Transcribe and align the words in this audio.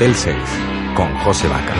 Motel 0.00 0.16
6 0.16 0.34
con 0.94 1.14
José 1.18 1.46
Vaca. 1.46 1.74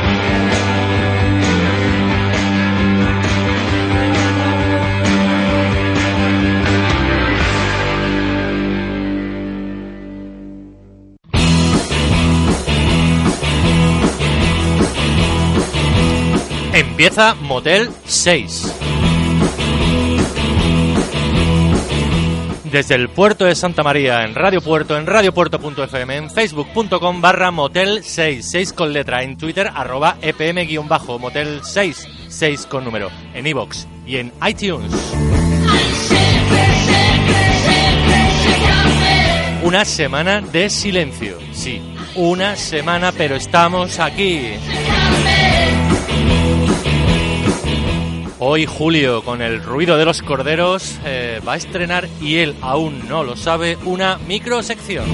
Empieza 16.75 17.35
Motel 17.37 17.89
6. 18.05 18.80
Desde 22.71 22.95
el 22.95 23.09
puerto 23.09 23.47
de 23.47 23.57
Santa 23.57 23.83
María, 23.83 24.23
en 24.25 24.37
Radio 24.37 24.61
Puerto, 24.61 24.97
en 24.97 25.05
radiopuerto.fm, 25.05 26.17
en 26.17 26.31
facebook.com 26.31 27.21
barra 27.21 27.51
motel 27.51 28.05
6, 28.05 28.49
6 28.49 28.73
con 28.73 28.93
letra, 28.93 29.25
en 29.25 29.37
Twitter 29.37 29.69
arroba 29.75 30.19
epm-bajo, 30.23 31.19
motel 31.19 31.63
6, 31.65 32.07
6 32.29 32.67
con 32.67 32.85
número, 32.85 33.11
en 33.35 33.47
iVoox 33.49 33.87
y 34.07 34.19
en 34.19 34.33
iTunes. 34.49 34.93
Una 39.65 39.85
semana 39.85 40.41
de 40.41 40.71
silencio, 40.71 41.39
sí, 41.53 41.83
una 42.15 42.55
semana, 42.55 43.11
pero 43.11 43.35
estamos 43.35 43.99
aquí. 43.99 44.53
Hoy 48.43 48.65
Julio, 48.65 49.23
con 49.23 49.43
el 49.43 49.63
ruido 49.63 49.99
de 49.99 50.07
los 50.07 50.23
corderos, 50.23 50.99
eh, 51.05 51.43
va 51.47 51.53
a 51.53 51.57
estrenar, 51.57 52.09
y 52.23 52.39
él 52.39 52.57
aún 52.63 53.07
no 53.07 53.23
lo 53.23 53.37
sabe, 53.37 53.77
una 53.85 54.17
microsección. 54.17 55.05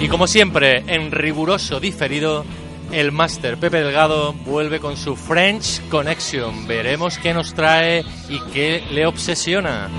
Y 0.00 0.08
como 0.08 0.26
siempre, 0.26 0.82
en 0.86 1.12
riguroso 1.12 1.80
diferido, 1.80 2.46
el 2.92 3.12
máster 3.12 3.58
Pepe 3.58 3.82
Delgado 3.82 4.32
vuelve 4.32 4.80
con 4.80 4.96
su 4.96 5.16
French 5.16 5.86
Connection. 5.90 6.66
Veremos 6.66 7.18
qué 7.18 7.34
nos 7.34 7.52
trae 7.52 8.06
y 8.30 8.40
qué 8.54 8.82
le 8.90 9.04
obsesiona. 9.04 9.90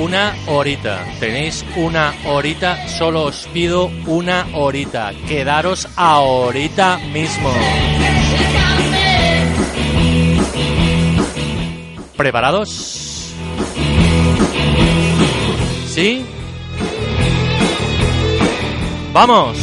Una 0.00 0.34
horita. 0.46 1.04
Tenéis 1.20 1.64
una 1.76 2.14
horita, 2.24 2.88
solo 2.88 3.24
os 3.24 3.46
pido 3.52 3.90
una 4.06 4.46
horita. 4.54 5.12
Quedaros 5.28 5.88
ahorita 5.96 6.98
mismo. 7.12 7.50
¿Preparados? 12.16 13.34
¿Sí? 15.86 16.24
¡Vamos! 19.12 19.58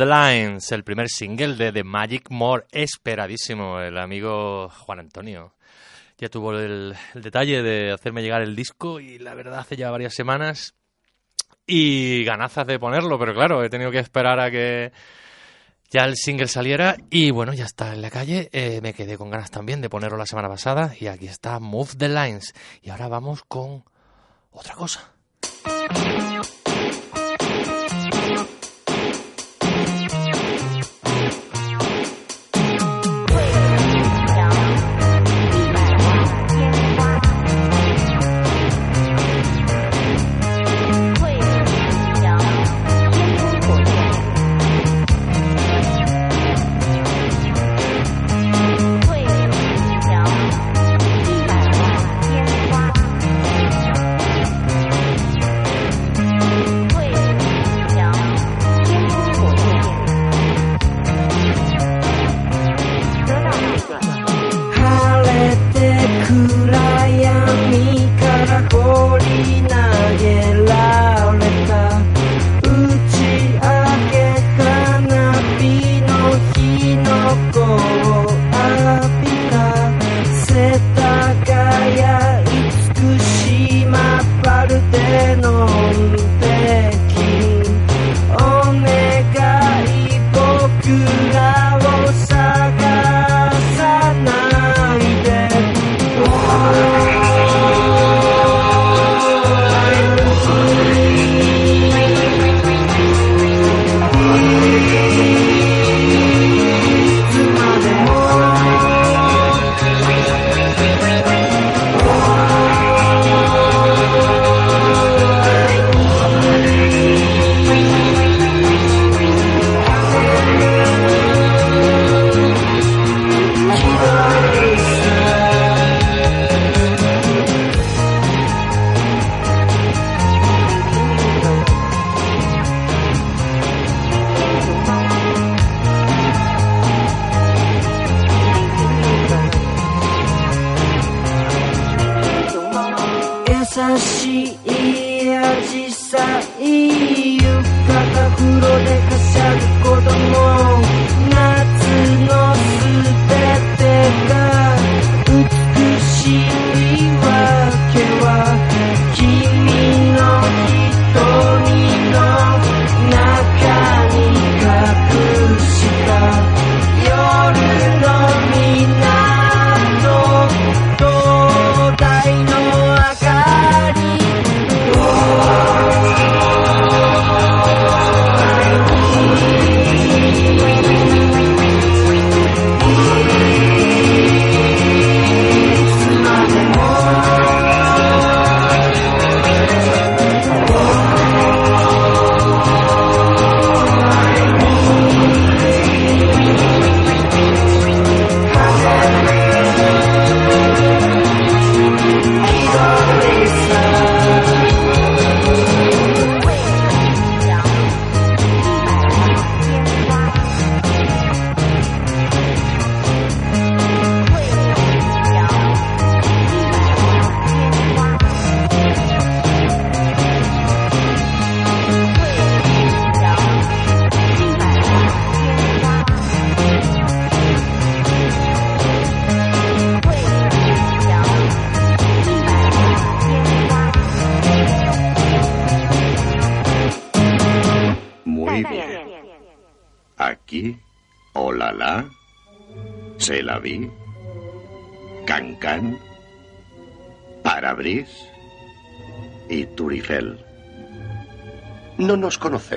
The 0.00 0.06
Lines, 0.06 0.72
el 0.72 0.82
primer 0.82 1.10
single 1.10 1.56
de 1.56 1.72
The 1.72 1.84
Magic 1.84 2.30
More, 2.30 2.64
esperadísimo. 2.72 3.80
El 3.80 3.98
amigo 3.98 4.70
Juan 4.70 5.00
Antonio 5.00 5.52
ya 6.16 6.30
tuvo 6.30 6.54
el, 6.54 6.96
detalle 7.12 7.62
de 7.62 7.92
hacerme 7.92 8.22
llegar 8.22 8.40
el 8.40 8.56
disco 8.56 8.98
y 8.98 9.18
la 9.18 9.34
verdad 9.34 9.58
hace 9.58 9.76
ya 9.76 9.90
varias 9.90 10.14
semanas 10.14 10.74
y 11.66 12.24
ganazas 12.24 12.66
de 12.66 12.78
ponerlo, 12.78 13.18
pero 13.18 13.34
claro, 13.34 13.62
he 13.62 13.68
tenido 13.68 13.90
que 13.90 13.98
esperar 13.98 14.40
a 14.40 14.50
que 14.50 14.90
ya 15.90 16.04
el 16.04 16.16
single 16.16 16.48
saliera 16.48 16.96
y 17.10 17.30
bueno, 17.30 17.52
ya 17.52 17.66
está 17.66 17.92
en 17.92 18.00
la 18.00 18.10
calle. 18.10 18.48
Eh, 18.52 18.80
me 18.82 18.94
quedé 18.94 19.18
con 19.18 19.28
ganas 19.28 19.50
también 19.50 19.82
de 19.82 19.90
ponerlo 19.90 20.16
la 20.16 20.24
semana 20.24 20.48
pasada 20.48 20.94
y 20.98 21.08
aquí 21.08 21.26
está 21.26 21.60
Move 21.60 21.90
the 21.98 22.08
Lines. 22.08 22.54
Y 22.80 22.88
ahora 22.88 23.08
vamos 23.08 23.42
con 23.46 23.84
otra 24.50 24.74
cosa. 24.76 25.12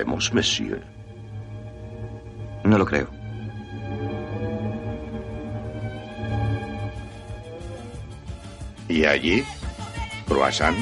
Conocemos, 0.04 0.32
monsieur. 0.32 0.82
No 2.64 2.78
lo 2.78 2.86
creo. 2.86 3.08
Y 8.88 9.04
allí, 9.04 9.44
croissant, 10.26 10.76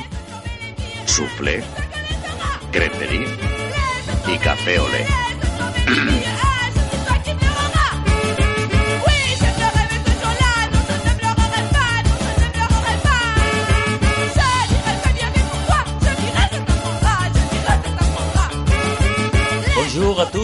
soufflé, 1.07 1.63
creperie 2.73 3.27
y 4.27 4.39
café 4.39 4.79
olé. 4.79 5.07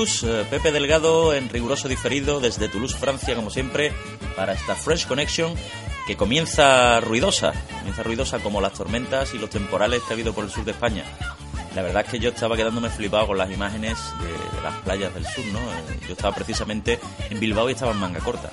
A 0.08 0.26
eh, 0.26 0.46
Pepe 0.48 0.72
Delgado 0.72 1.34
en 1.34 1.50
riguroso 1.50 1.86
diferido 1.86 2.40
desde 2.40 2.68
Toulouse, 2.68 2.96
Francia, 2.96 3.34
como 3.34 3.50
siempre, 3.50 3.92
para 4.36 4.54
esta 4.54 4.74
Fresh 4.74 5.06
Connection 5.06 5.54
que 6.06 6.16
comienza 6.16 6.98
ruidosa, 7.00 7.52
comienza 7.76 8.02
ruidosa 8.02 8.38
como 8.38 8.62
las 8.62 8.72
tormentas 8.72 9.34
y 9.34 9.38
los 9.38 9.50
temporales 9.50 10.00
que 10.02 10.12
ha 10.12 10.14
habido 10.14 10.32
por 10.32 10.44
el 10.44 10.50
sur 10.50 10.64
de 10.64 10.70
España. 10.70 11.04
La 11.74 11.82
verdad 11.82 12.04
es 12.06 12.10
que 12.10 12.18
yo 12.18 12.30
estaba 12.30 12.56
quedándome 12.56 12.88
flipado 12.88 13.26
con 13.26 13.36
las 13.36 13.52
imágenes 13.52 13.98
de, 14.22 14.62
las 14.62 14.74
playas 14.76 15.12
del 15.12 15.26
sur, 15.26 15.44
¿no? 15.52 15.58
Eh, 15.58 16.00
yo 16.06 16.14
estaba 16.14 16.34
precisamente 16.34 16.98
en 17.28 17.38
Bilbao 17.38 17.68
y 17.68 17.72
estaba 17.72 17.92
en 17.92 17.98
manga 17.98 18.20
corta. 18.20 18.48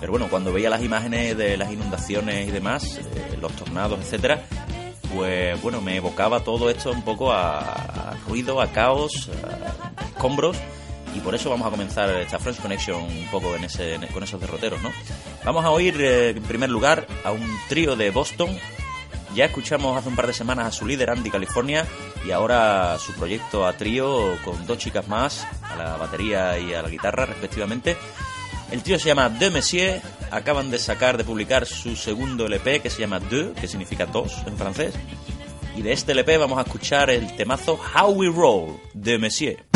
Pero 0.00 0.12
bueno, 0.12 0.28
cuando 0.30 0.54
veía 0.54 0.70
las 0.70 0.82
imágenes 0.82 1.36
de 1.36 1.58
las 1.58 1.70
inundaciones 1.70 2.48
y 2.48 2.50
demás, 2.50 2.98
eh, 2.98 3.36
los 3.38 3.52
tornados, 3.52 4.00
etcétera, 4.00 4.42
pues 5.14 5.60
bueno, 5.60 5.82
me 5.82 5.96
evocaba 5.96 6.40
todo 6.40 6.70
esto 6.70 6.90
un 6.90 7.02
poco 7.02 7.30
a, 7.30 8.16
ruido, 8.26 8.60
a 8.62 8.68
caos, 8.68 9.28
a 9.44 9.91
escombros 10.22 10.56
y 11.16 11.18
por 11.18 11.34
eso 11.34 11.50
vamos 11.50 11.66
a 11.66 11.70
comenzar 11.70 12.08
esta 12.10 12.38
French 12.38 12.60
Connection 12.60 13.02
un 13.02 13.26
poco 13.28 13.56
en 13.56 13.64
ese, 13.64 13.98
con 14.14 14.22
esos 14.22 14.40
derroteros, 14.40 14.80
¿no? 14.80 14.92
Vamos 15.44 15.64
a 15.64 15.70
oír 15.70 16.00
eh, 16.00 16.30
en 16.30 16.42
primer 16.44 16.70
lugar 16.70 17.08
a 17.24 17.32
un 17.32 17.44
trío 17.68 17.96
de 17.96 18.12
Boston. 18.12 18.48
Ya 19.34 19.46
escuchamos 19.46 19.98
hace 19.98 20.08
un 20.08 20.14
par 20.14 20.28
de 20.28 20.32
semanas 20.32 20.66
a 20.68 20.70
su 20.70 20.86
líder 20.86 21.10
Andy 21.10 21.28
California 21.28 21.84
y 22.24 22.30
ahora 22.30 22.96
su 23.00 23.12
proyecto 23.14 23.66
a 23.66 23.72
trío 23.72 24.36
con 24.44 24.64
dos 24.64 24.78
chicas 24.78 25.08
más, 25.08 25.44
a 25.64 25.74
la 25.74 25.96
batería 25.96 26.56
y 26.56 26.72
a 26.72 26.82
la 26.82 26.88
guitarra 26.88 27.26
respectivamente. 27.26 27.96
El 28.70 28.84
trío 28.84 29.00
se 29.00 29.06
llama 29.06 29.28
De 29.28 29.50
Messier, 29.50 30.00
acaban 30.30 30.70
de 30.70 30.78
sacar, 30.78 31.16
de 31.16 31.24
publicar 31.24 31.66
su 31.66 31.96
segundo 31.96 32.46
LP 32.46 32.80
que 32.80 32.90
se 32.90 33.00
llama 33.00 33.18
Deux, 33.18 33.58
que 33.60 33.66
significa 33.66 34.06
dos 34.06 34.34
en 34.46 34.56
francés. 34.56 34.94
Y 35.76 35.82
de 35.82 35.92
este 35.92 36.12
LP 36.12 36.38
vamos 36.38 36.58
a 36.58 36.62
escuchar 36.62 37.10
el 37.10 37.34
temazo 37.34 37.76
How 37.96 38.12
We 38.12 38.28
Roll 38.28 38.78
de 38.94 39.18
Messier. 39.18 39.71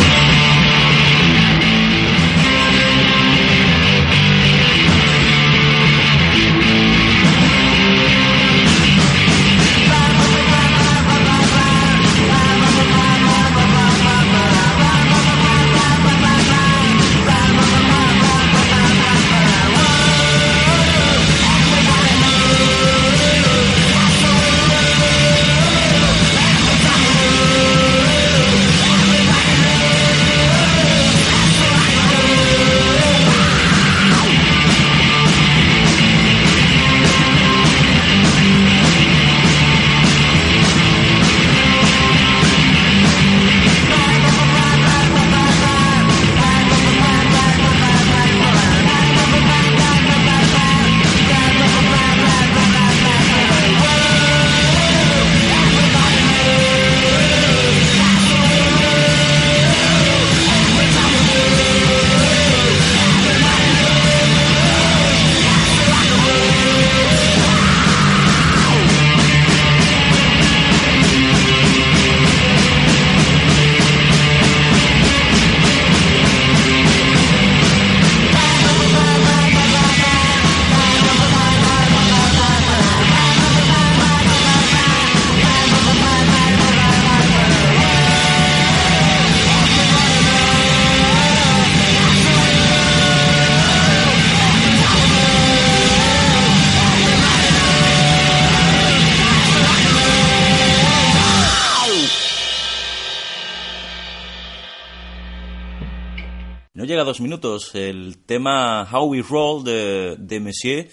Minutos 107.20 107.74
el 107.74 108.18
tema 108.18 108.88
How 108.90 109.06
We 109.06 109.22
Roll 109.22 109.64
de, 109.64 110.16
de 110.18 110.40
Monsieur. 110.40 110.88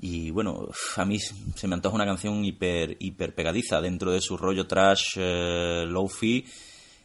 Y 0.00 0.30
bueno, 0.30 0.68
a 0.96 1.04
mí 1.04 1.18
se 1.18 1.68
me 1.68 1.74
antoja 1.74 1.94
una 1.94 2.04
canción 2.04 2.44
hiper, 2.44 2.96
hiper 2.98 3.34
pegadiza 3.34 3.80
dentro 3.80 4.10
de 4.10 4.20
su 4.20 4.36
rollo 4.36 4.66
trash, 4.66 5.14
eh, 5.16 5.84
low-fi. 5.86 6.44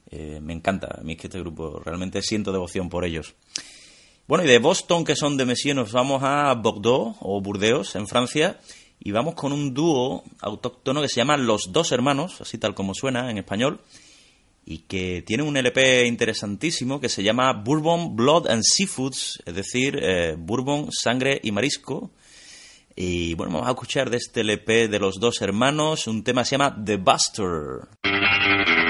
Eh, 0.10 0.40
me 0.42 0.54
encanta, 0.54 0.98
a 1.00 1.04
mí 1.04 1.14
es 1.14 1.20
que 1.20 1.28
este 1.28 1.40
grupo 1.40 1.80
realmente 1.84 2.22
siento 2.22 2.52
devoción 2.52 2.90
por 2.90 3.06
ellos. 3.06 3.36
Bueno, 4.28 4.44
y 4.44 4.48
de 4.48 4.60
Boston, 4.60 5.06
que 5.06 5.16
son 5.16 5.38
de 5.38 5.46
Messier, 5.46 5.76
nos 5.76 5.92
vamos 5.92 6.24
a 6.24 6.54
Bordeaux 6.56 7.16
o 7.22 7.40
Burdeos, 7.42 7.96
en 7.96 8.08
Francia, 8.08 8.60
y 9.00 9.12
vamos 9.12 9.36
con 9.36 9.54
un 9.54 9.74
dúo 9.74 10.24
autóctono 10.42 11.02
que 11.02 11.10
se 11.10 11.18
llama 11.18 11.38
Los 11.38 11.70
Dos 11.72 11.92
Hermanos, 11.92 12.42
así 12.42 12.58
tal 12.58 12.74
como 12.74 12.94
suena 12.94 13.30
en 13.30 13.38
español 13.38 13.80
y 14.70 14.80
que 14.80 15.24
tiene 15.26 15.44
un 15.44 15.56
LP 15.56 16.06
interesantísimo 16.06 17.00
que 17.00 17.08
se 17.08 17.24
llama 17.24 17.54
Bourbon, 17.54 18.18
Blood 18.18 18.50
and 18.50 18.64
Seafoods, 18.64 19.42
es 19.46 19.56
decir, 19.56 19.98
eh, 20.02 20.36
Bourbon, 20.38 20.90
Sangre 20.92 21.40
y 21.42 21.54
Marisco. 21.54 22.12
Y 22.94 23.34
bueno, 23.36 23.54
vamos 23.54 23.70
a 23.70 23.72
escuchar 23.72 24.10
de 24.10 24.18
este 24.18 24.42
LP 24.42 24.90
de 24.90 25.00
los 25.00 25.22
dos 25.22 25.42
hermanos 25.42 26.06
un 26.08 26.22
tema 26.22 26.42
que 26.42 26.50
se 26.50 26.58
llama 26.58 26.76
The 26.84 26.98
Buster. 26.98 28.87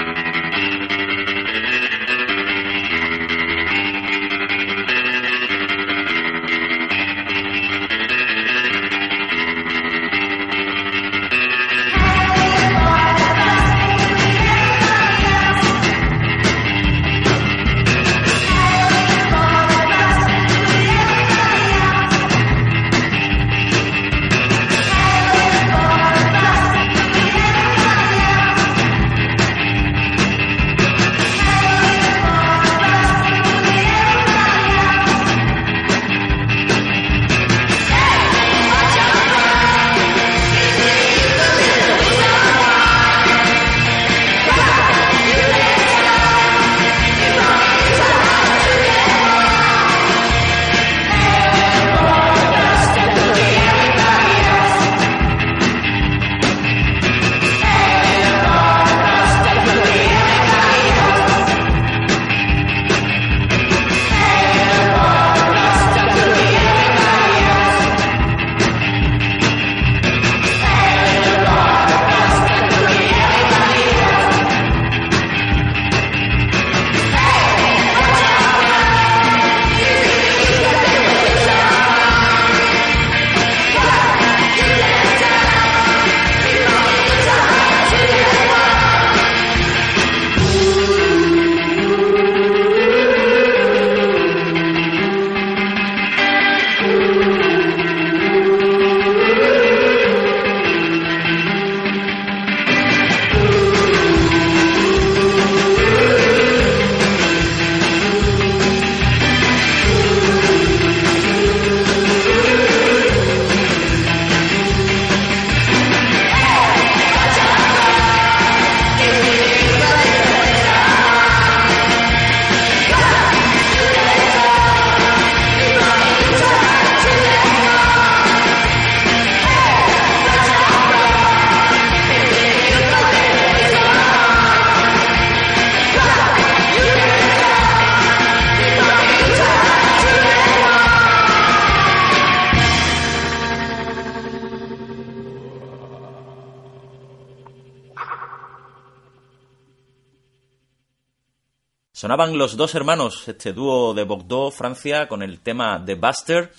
Sonaban 151.98 152.38
los 152.38 152.56
dos 152.56 152.76
hermanos, 152.76 153.26
este 153.26 153.52
dúo 153.52 153.92
de 153.92 154.04
Bordeaux, 154.04 154.54
Francia, 154.54 155.08
con 155.08 155.20
el 155.20 155.40
tema 155.40 155.82
The 155.84 155.96
Buster. 155.96 156.52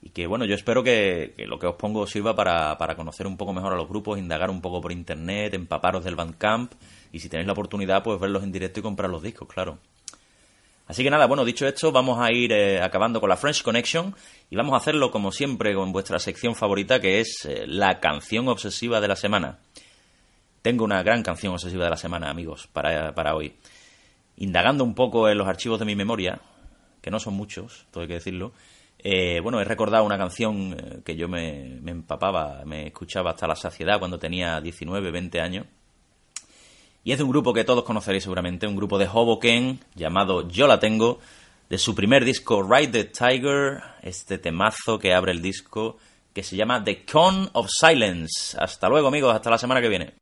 Y 0.00 0.08
que 0.08 0.26
bueno, 0.26 0.46
yo 0.46 0.54
espero 0.54 0.82
que, 0.82 1.34
lo 1.46 1.58
que 1.58 1.66
os 1.66 1.74
pongo 1.74 2.06
sirva 2.06 2.34
para, 2.34 2.78
para, 2.78 2.96
conocer 2.96 3.26
un 3.26 3.36
poco 3.36 3.52
mejor 3.52 3.74
a 3.74 3.76
los 3.76 3.86
grupos, 3.86 4.18
indagar 4.18 4.48
un 4.48 4.62
poco 4.62 4.80
por 4.80 4.90
internet, 4.90 5.52
empaparos 5.52 6.02
del 6.02 6.16
Bandcamp. 6.16 6.72
Y 7.12 7.18
si 7.18 7.28
tenéis 7.28 7.46
la 7.46 7.52
oportunidad, 7.52 8.02
pues 8.02 8.18
verlos 8.18 8.42
en 8.42 8.52
directo 8.52 8.80
y 8.80 8.82
comprar 8.82 9.10
los 9.10 9.22
discos, 9.22 9.46
claro. 9.52 9.76
Así 10.86 11.04
que 11.04 11.10
nada, 11.10 11.26
bueno, 11.26 11.44
dicho 11.44 11.66
esto, 11.66 11.92
vamos 11.92 12.18
a 12.18 12.32
ir 12.32 12.50
eh, 12.50 12.80
acabando 12.80 13.20
con 13.20 13.28
la 13.28 13.36
French 13.36 13.62
Connection 13.62 14.16
y 14.48 14.56
vamos 14.56 14.72
a 14.72 14.78
hacerlo 14.78 15.10
como 15.10 15.30
siempre 15.30 15.74
con 15.74 15.92
vuestra 15.92 16.18
sección 16.18 16.54
favorita, 16.54 17.02
que 17.02 17.20
es 17.20 17.44
eh, 17.44 17.64
la 17.66 18.00
canción 18.00 18.48
obsesiva 18.48 18.98
de 18.98 19.08
la 19.08 19.16
semana. 19.16 19.58
Tengo 20.62 20.84
una 20.84 21.02
gran 21.02 21.22
canción 21.22 21.52
obsesiva 21.52 21.84
de 21.84 21.90
la 21.90 21.98
semana, 21.98 22.30
amigos, 22.30 22.66
para, 22.72 23.14
para 23.14 23.34
hoy 23.34 23.52
indagando 24.40 24.82
un 24.82 24.94
poco 24.94 25.28
en 25.28 25.38
los 25.38 25.46
archivos 25.46 25.78
de 25.78 25.84
mi 25.84 25.94
memoria, 25.94 26.40
que 27.00 27.10
no 27.10 27.20
son 27.20 27.34
muchos, 27.34 27.86
todo 27.90 28.02
hay 28.02 28.08
que 28.08 28.14
decirlo, 28.14 28.52
eh, 28.98 29.40
bueno, 29.40 29.60
he 29.60 29.64
recordado 29.64 30.04
una 30.04 30.18
canción 30.18 30.74
eh, 30.78 31.00
que 31.04 31.16
yo 31.16 31.28
me, 31.28 31.78
empapaba, 31.86 32.62
me 32.64 32.88
escuchaba 32.88 33.30
hasta 33.30 33.46
la 33.46 33.56
saciedad 33.56 33.98
cuando 33.98 34.18
tenía 34.18 34.60
19, 34.60 35.10
20 35.10 35.40
años. 35.40 35.66
Y 37.02 37.12
es 37.12 37.18
de 37.18 37.24
un 37.24 37.30
grupo 37.30 37.54
que 37.54 37.64
todos 37.64 37.84
conoceréis 37.84 38.24
seguramente, 38.24 38.66
un 38.66 38.76
grupo 38.76 38.98
de 38.98 39.06
Hoboken 39.06 39.80
llamado 39.94 40.48
Yo 40.48 40.66
la 40.66 40.78
tengo, 40.78 41.18
de 41.70 41.78
su 41.78 41.94
primer 41.94 42.24
disco 42.24 42.62
Ride 42.62 42.88
the 42.88 43.04
Tiger, 43.04 43.80
este 44.02 44.38
temazo 44.38 44.98
que 44.98 45.14
abre 45.14 45.32
el 45.32 45.40
disco 45.40 45.96
que 46.34 46.42
se 46.42 46.56
llama 46.56 46.84
The 46.84 47.04
Con 47.04 47.48
of 47.54 47.68
Silence. 47.70 48.56
Hasta 48.58 48.88
luego 48.88 49.08
amigos, 49.08 49.34
hasta 49.34 49.50
la 49.50 49.58
semana 49.58 49.80
que 49.80 49.88
viene. 49.88 50.14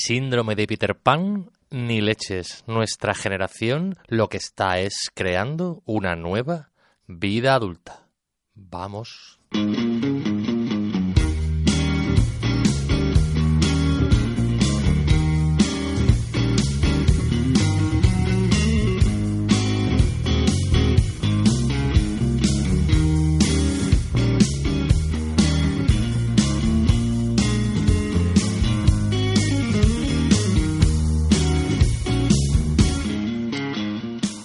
Síndrome 0.00 0.54
de 0.54 0.66
Peter 0.66 0.96
Pan, 0.96 1.50
ni 1.70 2.00
leches. 2.00 2.64
Nuestra 2.66 3.14
generación 3.14 3.96
lo 4.08 4.28
que 4.28 4.38
está 4.38 4.78
es 4.78 5.10
creando 5.14 5.82
una 5.84 6.16
nueva 6.16 6.70
vida 7.06 7.54
adulta. 7.54 8.06
Vamos. 8.54 9.38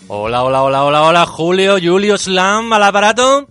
Hola, 0.08 0.44
hola, 0.44 0.64
hola, 0.64 0.84
hola, 0.84 1.04
hola, 1.04 1.26
Julio, 1.26 1.78
Julio 1.82 2.18
Slam 2.18 2.72
al 2.74 2.84
aparato. 2.84 3.48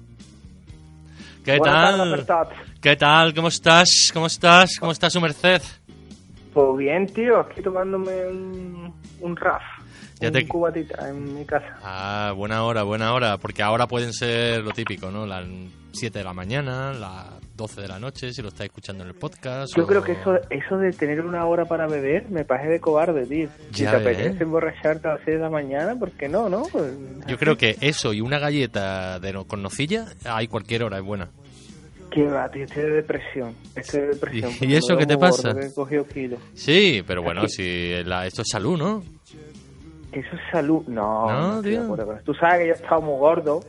¿Qué 1.45 1.59
Buenas 1.59 1.97
tal? 1.97 2.27
tardes, 2.27 2.57
¿Qué 2.81 2.97
tal? 2.97 3.35
¿Cómo 3.35 3.49
estás? 3.49 4.11
¿Cómo 4.13 4.27
estás? 4.27 4.79
¿Cómo 4.79 4.93
está 4.93 5.11
su 5.11 5.21
merced? 5.21 5.61
Pues 6.53 6.77
bien, 6.79 7.07
tío, 7.13 7.41
aquí 7.41 7.61
tomándome 7.61 8.27
un, 8.29 8.95
un 9.21 9.37
RAF, 9.37 9.63
Ya 10.21 10.29
un 10.29 10.35
te- 10.35 10.47
cubatita 10.47 11.09
en 11.09 11.35
mi 11.35 11.45
casa. 11.45 11.77
Ah, 11.83 12.33
buena 12.37 12.63
hora, 12.63 12.85
buena 12.85 13.13
hora, 13.13 13.37
porque 13.39 13.63
ahora 13.63 13.89
pueden 13.89 14.13
ser 14.13 14.63
lo 14.63 14.71
típico, 14.71 15.11
¿no? 15.11 15.27
Las 15.27 15.45
7 15.93 16.19
de 16.21 16.25
la 16.25 16.33
mañana, 16.33 16.93
las 16.93 17.27
12 17.57 17.81
de 17.83 17.89
la 17.89 17.99
noche, 17.99 18.33
si 18.33 18.43
lo 18.43 18.49
estáis 18.49 18.69
escuchando 18.71 19.05
en 19.05 19.11
el 19.11 19.15
podcast. 19.15 19.77
Yo 19.77 19.85
o- 19.85 19.87
creo 19.87 20.03
que 20.03 20.13
eso, 20.13 20.35
eso 20.51 20.77
de 20.79 20.93
tener 20.93 21.21
una 21.25 21.47
hora 21.47 21.65
para 21.65 21.87
beber 21.87 22.29
me 22.31 22.45
parece 22.45 22.69
de 22.71 22.81
cobarde, 22.81 23.27
tío. 23.27 23.49
Si 23.73 23.83
te 23.85 23.89
apetece 23.89 24.43
emborracharte 24.43 25.07
a 25.09 25.13
las 25.15 25.21
6 25.25 25.37
de 25.37 25.43
la 25.43 25.51
mañana, 25.51 25.95
¿por 25.97 26.11
qué 26.13 26.29
no, 26.29 26.49
no? 26.49 26.63
Pues, 26.73 26.93
Yo 27.27 27.39
creo 27.39 27.57
que 27.57 27.77
eso 27.81 28.13
y 28.13 28.21
una 28.21 28.39
galleta 28.39 29.19
de 29.21 29.33
no- 29.33 29.45
con 29.45 29.63
nocilla, 29.63 30.07
hay 30.25 30.49
cualquier 30.49 30.83
hora, 30.83 30.99
es 30.99 31.05
buena. 31.05 31.29
Que 32.11 32.25
va, 32.29 32.49
tío, 32.49 32.65
estoy 32.65 32.83
de 32.85 32.91
depresión. 32.91 33.55
Estoy 33.75 34.01
de 34.03 34.07
depresión. 34.09 34.53
¿Y- 34.61 34.75
eso 34.75 34.97
qué 34.97 35.07
te 35.07 35.17
pasa? 35.19 35.53
gordo, 35.53 35.67
he 35.67 35.73
cogido 35.75 36.07
kilos. 36.07 36.41
Sí, 36.55 37.03
pero 37.07 37.23
bueno, 37.23 37.49
si 37.49 38.03
la- 38.05 38.27
esto 38.27 38.43
es 38.43 38.49
salud, 38.51 38.79
¿no? 38.79 39.03
Eso 40.13 40.29
es 40.37 40.41
salud. 40.53 40.85
No, 40.87 41.29
No, 41.29 41.55
no, 41.57 41.63
tío. 41.63 41.83
eso. 41.95 42.19
Tú 42.25 42.35
sabes 42.35 42.61
que 42.61 42.67
yo 42.69 42.73
he 42.73 42.77
estado 42.77 43.01
muy 43.01 43.19
gordo. 43.19 43.65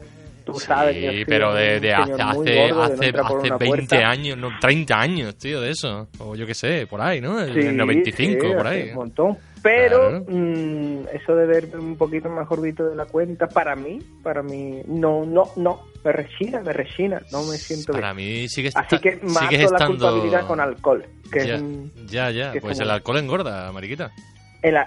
Tú 0.46 0.54
sabes 0.60 0.96
que 0.96 1.12
Sí, 1.12 1.26
pero 1.26 1.54
de, 1.54 1.80
de 1.80 1.94
hace, 1.94 2.14
hace, 2.14 2.34
gordo, 2.34 2.44
de 2.44 2.70
no 2.72 2.84
hace, 2.84 3.06
entrar 3.08 3.28
por 3.28 3.38
hace 3.40 3.48
una 3.48 3.58
20 3.58 3.66
puerta. 3.88 4.10
años, 4.10 4.38
no, 4.38 4.50
30 4.60 5.00
años, 5.00 5.36
tío, 5.38 5.62
de 5.62 5.72
eso. 5.72 6.08
O 6.20 6.36
yo 6.36 6.46
qué 6.46 6.54
sé, 6.54 6.88
por 6.88 7.02
ahí, 7.02 7.20
¿no? 7.22 7.44
Sí, 7.46 7.60
el 7.60 7.76
95, 7.78 8.42
sí, 8.42 8.54
por 8.56 8.68
hace 8.68 8.76
ahí. 8.84 8.90
Un 8.90 8.96
montón. 8.96 9.38
Pero 9.62 9.98
Claro. 10.10 10.26
mm, 10.28 11.08
eso 11.14 11.36
de 11.36 11.46
verme 11.48 11.80
un 11.80 11.98
poquito 11.98 12.30
más 12.30 12.48
gordito 12.48 12.88
de 12.88 12.96
la 12.96 13.06
cuenta, 13.06 13.48
para 13.48 13.76
mí, 13.76 14.00
para 14.22 14.44
mí, 14.44 14.82
no, 14.88 15.26
no, 15.26 15.44
no. 15.56 15.82
Me 16.04 16.12
rechina, 16.12 16.62
me 16.62 16.72
rechina. 16.72 17.20
No 17.32 17.42
me 17.46 17.58
siento 17.58 17.92
Para 17.92 18.14
bien. 18.14 18.42
mí 18.44 18.48
sigues, 18.48 18.76
Así 18.76 19.00
que 19.00 19.16
mato 19.24 19.48
la 19.52 19.58
estando... 19.58 19.88
culpabilidad 19.88 20.46
con 20.46 20.60
alcohol. 20.60 21.04
Que 21.32 21.48
ya, 21.48 21.56
es, 21.56 21.62
ya, 22.06 22.30
ya, 22.30 22.52
que 22.52 22.60
es 22.60 22.64
pues 22.64 22.80
el 22.80 22.92
alcohol 22.92 23.18
engorda, 23.18 23.72
mariquita. 23.72 24.12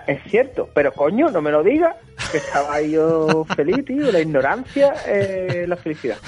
Es 0.06 0.22
cierto, 0.24 0.68
pero 0.74 0.92
coño, 0.92 1.30
no 1.30 1.40
me 1.40 1.50
lo 1.50 1.62
digas. 1.62 1.94
Que 2.32 2.38
estaba 2.38 2.80
yo 2.82 3.44
feliz, 3.56 3.84
tío. 3.84 4.10
La 4.10 4.20
ignorancia 4.20 4.92
es 5.06 5.68
la 5.68 5.76
felicidad. 5.76 6.18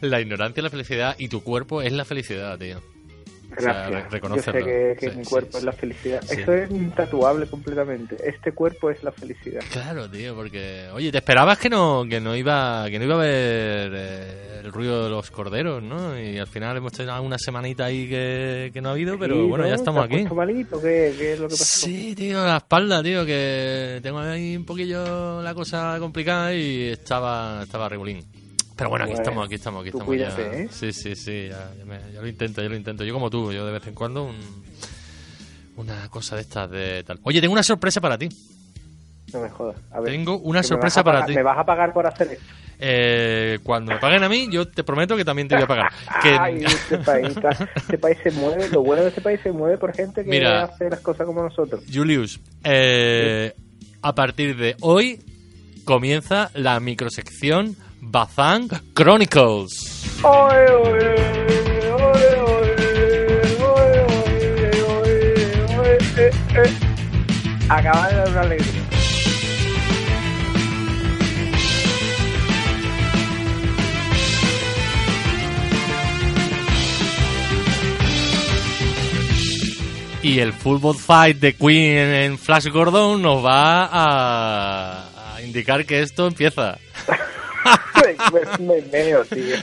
La 0.00 0.20
ignorancia 0.20 0.60
es 0.60 0.64
la 0.64 0.70
felicidad 0.70 1.14
y 1.18 1.28
tu 1.28 1.42
cuerpo 1.42 1.82
es 1.82 1.92
la 1.92 2.04
felicidad, 2.04 2.58
tío. 2.58 2.80
O 3.56 3.60
sea, 3.60 3.72
Gracias. 3.72 3.90
Yo 3.90 4.00
sé 4.04 4.10
reconocerlo. 4.10 4.64
que, 4.66 4.96
que 4.98 5.10
Sí, 5.10 5.16
mi 5.18 5.24
cuerpo 5.24 5.52
sí. 5.52 5.58
es 5.58 5.64
la 5.64 5.72
felicidad. 5.72 6.20
Sí. 6.22 6.40
Eso 6.40 6.52
es 6.52 6.70
tatuable 6.94 7.46
completamente. 7.46 8.16
Este 8.28 8.52
cuerpo 8.52 8.90
es 8.90 9.02
la 9.02 9.12
felicidad. 9.12 9.60
Claro, 9.72 10.10
tío, 10.10 10.34
porque 10.34 10.88
oye, 10.92 11.10
te 11.12 11.18
esperabas 11.18 11.58
que 11.58 11.70
no 11.70 12.04
que 12.08 12.20
no 12.20 12.34
iba 12.36 12.86
que 12.90 12.98
no 12.98 13.04
iba 13.04 13.14
a 13.14 13.18
haber 13.18 13.92
eh, 13.94 14.60
el 14.64 14.72
ruido 14.72 15.04
de 15.04 15.10
los 15.10 15.30
corderos, 15.30 15.82
¿no? 15.82 16.18
Y 16.20 16.38
al 16.38 16.46
final 16.48 16.76
hemos 16.76 16.92
tenido 16.92 17.20
una 17.22 17.38
semanita 17.38 17.84
ahí 17.86 18.08
que, 18.08 18.70
que 18.72 18.80
no 18.80 18.88
ha 18.88 18.92
habido, 18.92 19.18
pero 19.18 19.46
bueno, 19.46 19.64
¿no? 19.64 19.70
ya 19.70 19.76
¿Te 19.76 19.80
estamos 19.80 20.04
has 20.04 20.12
aquí. 20.12 20.24
malito? 20.34 20.80
¿Qué, 20.80 21.14
qué 21.16 21.32
es 21.34 21.38
lo 21.40 21.46
que 21.48 21.52
pasó? 21.54 21.86
Sí, 21.86 22.14
tío, 22.14 22.44
la 22.44 22.56
espalda, 22.58 23.02
tío, 23.02 23.24
que 23.24 24.00
tengo 24.02 24.18
ahí 24.18 24.56
un 24.56 24.64
poquillo 24.66 25.40
la 25.42 25.54
cosa 25.54 25.96
complicada 26.00 26.52
y 26.54 26.88
estaba 26.88 27.62
estaba 27.62 27.88
regulín. 27.88 28.24
Pero 28.76 28.90
bueno, 28.90 29.04
aquí 29.06 29.12
Bueno, 29.14 29.22
estamos, 29.22 29.46
aquí 29.46 29.54
estamos, 29.54 29.80
aquí 29.80 29.88
estamos 29.88 30.16
ya. 30.16 30.28
¿eh? 30.38 30.68
Sí, 30.70 30.92
sí, 30.92 31.16
sí, 31.16 31.48
ya, 31.48 31.72
ya 31.78 31.84
me- 31.86 32.12
ya 32.12 32.20
lo 32.20 32.28
intento, 32.28 32.62
yo 32.62 32.68
lo 32.68 32.76
intento. 32.76 33.04
Yo 33.04 33.14
como 33.14 33.30
tú, 33.30 33.50
yo 33.52 33.64
de 33.66 33.72
vez 33.72 33.86
en 33.86 33.94
cuando 33.94 34.24
un- 34.24 34.64
una 35.76 36.08
cosa 36.08 36.36
de 36.36 36.42
estas 36.42 36.70
de 36.70 37.02
tal. 37.04 37.18
Oye, 37.22 37.40
tengo 37.40 37.52
una 37.54 37.62
sorpresa 37.62 38.00
para 38.00 38.18
ti. 38.18 38.28
No 39.32 39.40
me 39.40 39.48
jodas. 39.50 39.76
A 39.90 40.00
ver, 40.00 40.12
Tengo 40.12 40.38
una 40.38 40.62
sorpresa 40.62 41.02
para 41.02 41.20
pagar- 41.20 41.28
ti. 41.28 41.34
¿Me 41.34 41.42
vas 41.42 41.58
a 41.58 41.64
pagar 41.64 41.92
por 41.92 42.06
hacer 42.06 42.32
esto? 42.32 42.44
Eh, 42.78 43.58
cuando 43.62 43.92
me 43.92 43.98
paguen 43.98 44.22
a 44.22 44.28
mí, 44.28 44.48
yo 44.50 44.68
te 44.68 44.84
prometo 44.84 45.16
que 45.16 45.24
también 45.24 45.48
te 45.48 45.54
voy 45.54 45.64
a 45.64 45.66
pagar. 45.66 45.92
Que- 46.22 46.36
Ay, 46.38 46.64
este 46.64 46.98
país, 46.98 47.34
este 47.76 47.98
país 47.98 48.18
se 48.22 48.30
mueve. 48.32 48.68
Lo 48.68 48.82
bueno 48.82 49.02
de 49.02 49.08
este 49.08 49.22
país 49.22 49.40
se 49.42 49.50
mueve 49.52 49.78
por 49.78 49.94
gente 49.94 50.22
que 50.22 50.30
Mira. 50.30 50.64
hace 50.64 50.90
las 50.90 51.00
cosas 51.00 51.26
como 51.26 51.42
nosotros. 51.42 51.82
Julius, 51.92 52.38
eh, 52.64 53.54
a 54.02 54.14
partir 54.14 54.56
de 54.56 54.76
hoy 54.82 55.20
comienza 55.84 56.50
la 56.54 56.78
microsección 56.80 57.74
Bazán 58.00 58.68
Chronicles. 58.94 60.22
Oye. 60.22 61.16
Acaba 67.68 68.08
de 68.08 68.16
dar 68.16 68.28
una 68.30 68.40
alegría. 68.42 68.82
Y 80.22 80.40
el 80.40 80.52
Football 80.52 80.96
Fight 80.96 81.38
de 81.38 81.54
Queen 81.54 82.12
en 82.12 82.38
Flash 82.38 82.68
Gordon 82.68 83.20
nos 83.22 83.44
va 83.44 83.84
a, 83.84 85.34
a 85.34 85.42
indicar 85.42 85.84
que 85.84 86.00
esto 86.02 86.26
empieza. 86.26 86.78
Me, 88.60 88.80
me 88.80 88.82
meo, 88.92 89.24
tío. 89.24 89.56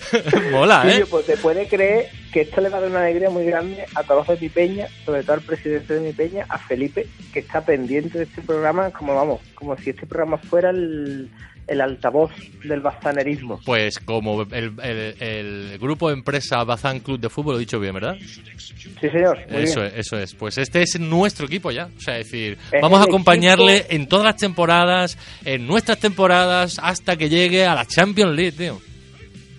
Mola, 0.52 0.84
¿eh? 0.88 0.98
Tío, 0.98 1.08
pues 1.08 1.26
te 1.26 1.38
puede 1.38 1.68
creer 1.68 2.10
que 2.32 2.42
esto 2.42 2.62
le 2.62 2.70
va 2.70 2.78
a 2.78 2.82
dar 2.82 2.90
una 2.90 3.02
alegría 3.02 3.30
muy 3.30 3.46
grande 3.46 3.86
a 3.96 4.04
todos 4.04 4.28
de 4.28 4.38
mi 4.38 4.50
peña, 4.50 4.88
sobre 5.06 5.24
todo 5.24 5.34
al 5.34 5.42
presidente 5.42 5.94
de 5.94 6.00
mi 6.00 6.14
peña, 6.14 6.46
a 6.50 6.58
Felipe, 6.58 7.08
que 7.32 7.40
está 7.40 7.62
pendiente 7.62 8.18
de 8.18 8.24
este 8.26 8.42
programa, 8.42 8.92
como 8.92 9.16
vamos, 9.16 9.42
como 9.56 9.78
si 9.78 9.92
este 9.92 10.06
programa 10.06 10.38
fuera 10.38 10.72
el, 10.72 11.30
el 11.68 11.82
altavoz 11.82 12.32
del 12.64 12.82
bazanerismo. 12.82 13.60
Pues 13.66 14.00
como 14.00 14.42
el, 14.44 14.74
el- 14.84 15.16
el 15.20 15.78
grupo 15.80 16.12
empresa 16.12 16.64
Bazán 16.64 17.00
Club 17.00 17.20
de 17.20 17.30
Fútbol, 17.30 17.54
lo 17.54 17.58
he 17.60 17.62
dicho 17.62 17.80
bien, 17.80 17.94
¿verdad? 17.94 18.16
Sí, 18.20 19.10
señor. 19.10 19.40
Eso 19.50 19.82
bien. 19.82 19.92
es, 19.94 20.06
eso 20.08 20.18
es. 20.20 20.34
Pues 20.36 20.58
este 20.58 20.82
es 20.82 21.00
nuestro 21.00 21.46
equipo 21.46 21.72
ya. 21.72 21.86
O 21.98 22.00
sea, 22.02 22.18
es 22.20 22.26
decir, 22.32 22.58
Es 22.72 22.82
vamos 22.82 23.00
a 23.00 23.04
acompañarle 23.04 23.78
equipo- 23.78 23.94
en 23.96 24.08
todas 24.08 24.26
las 24.26 24.38
temporadas, 24.38 25.18
en 25.46 25.66
nuestras 25.68 26.00
temporadas, 26.00 26.80
hasta 26.82 27.16
que 27.18 27.30
llegue 27.30 27.66
a 27.66 27.76
la 27.76 27.86
Champions 27.86 28.36
League, 28.36 28.52
tío. 28.54 28.82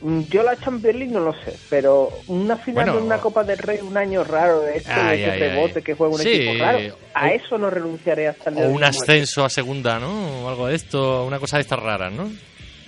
Mm, 0.06 0.20
Yo 0.30 0.42
la 0.42 0.54
Champions 0.60 0.98
League 0.98 1.12
no 1.14 1.20
lo 1.20 1.32
sé, 1.32 1.56
pero 1.70 2.10
una 2.26 2.56
final 2.58 2.84
Bueno. 2.84 3.00
de 3.00 3.06
una 3.06 3.20
Copa 3.22 3.42
del 3.42 3.56
Rey, 3.56 3.78
un 3.80 3.96
año 3.96 4.22
raro 4.22 4.60
de 4.60 4.76
esto, 4.76 4.90
Ay, 4.94 5.18
de 5.18 5.24
que 5.24 5.30
ay, 5.30 5.40
rebote, 5.40 5.72
ay. 5.78 5.82
que 5.82 5.94
juega 5.94 6.12
un 6.14 6.18
Sí, 6.20 6.28
equipo 6.34 6.62
raro, 6.62 6.78
a 7.14 7.24
o- 7.24 7.28
eso 7.28 7.56
no 7.58 7.70
renunciaré 7.70 8.28
hasta 8.28 8.50
el 8.50 8.58
O 8.58 8.68
un 8.68 8.84
ascenso 8.84 9.44
a 9.44 9.48
segunda, 9.48 9.98
¿no? 9.98 10.44
O 10.44 10.48
algo 10.50 10.66
de 10.66 10.74
esto, 10.74 11.24
una 11.24 11.38
cosa 11.38 11.56
de 11.56 11.62
estas 11.62 11.80
raras, 11.80 12.12
¿no? 12.12 12.30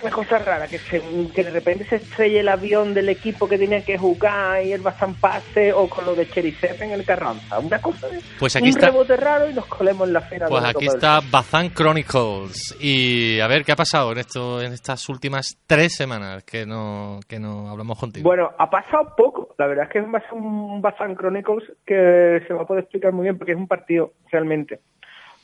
Una 0.01 0.11
cosa 0.11 0.37
rara, 0.39 0.67
que, 0.67 0.77
se, 0.77 1.01
que 1.33 1.43
de 1.43 1.49
repente 1.49 1.83
se 1.85 1.95
estrelle 1.95 2.41
el 2.41 2.49
avión 2.49 2.93
del 2.93 3.09
equipo 3.09 3.47
que 3.49 3.57
tenía 3.57 3.83
que 3.83 3.97
jugar 3.97 4.63
y 4.63 4.71
el 4.71 4.81
Bazán 4.81 5.15
pase 5.15 5.73
o 5.73 5.89
con 5.89 6.05
lo 6.05 6.13
de 6.13 6.29
Cherisepe 6.29 6.85
en 6.85 6.91
el 6.91 7.03
Carranza. 7.03 7.57
Una 7.57 7.81
cosa 7.81 8.07
de 8.07 8.19
Pues 8.37 8.55
aquí 8.55 8.65
un 8.65 8.69
está- 8.69 8.87
rebote 8.87 9.17
raro 9.17 9.49
y 9.49 9.53
nos 9.53 9.65
colemos 9.65 10.07
en 10.07 10.13
la 10.13 10.21
fena. 10.21 10.45
Pues 10.47 10.63
aquí 10.63 10.73
Copa 10.73 10.85
del 10.85 10.95
está 10.95 11.19
Bazán 11.31 11.73
Chronicles. 11.73 12.77
Y 12.79 13.39
a 13.39 13.47
ver, 13.47 13.63
¿qué 13.65 13.71
ha 13.71 13.75
pasado 13.75 14.11
en 14.11 14.19
esto 14.19 14.61
en 14.61 14.73
estas 14.73 15.09
últimas 15.09 15.57
tres 15.65 15.95
semanas 15.95 16.43
que 16.43 16.65
no, 16.65 17.19
que 17.27 17.39
no 17.39 17.69
hablamos 17.69 17.97
contigo? 17.99 18.23
Bueno, 18.29 18.51
ha 18.57 18.69
pasado 18.69 19.15
poco. 19.17 19.55
La 19.57 19.65
verdad 19.65 19.85
es 19.85 19.91
que 19.93 19.99
ser 20.01 20.33
un 20.33 20.79
Bazán 20.81 21.15
Chronicles 21.15 21.63
que 21.85 22.43
se 22.47 22.53
va 22.53 22.61
a 22.61 22.67
poder 22.67 22.83
explicar 22.83 23.13
muy 23.13 23.23
bien 23.23 23.37
porque 23.37 23.53
es 23.53 23.57
un 23.57 23.67
partido 23.67 24.13
realmente. 24.31 24.79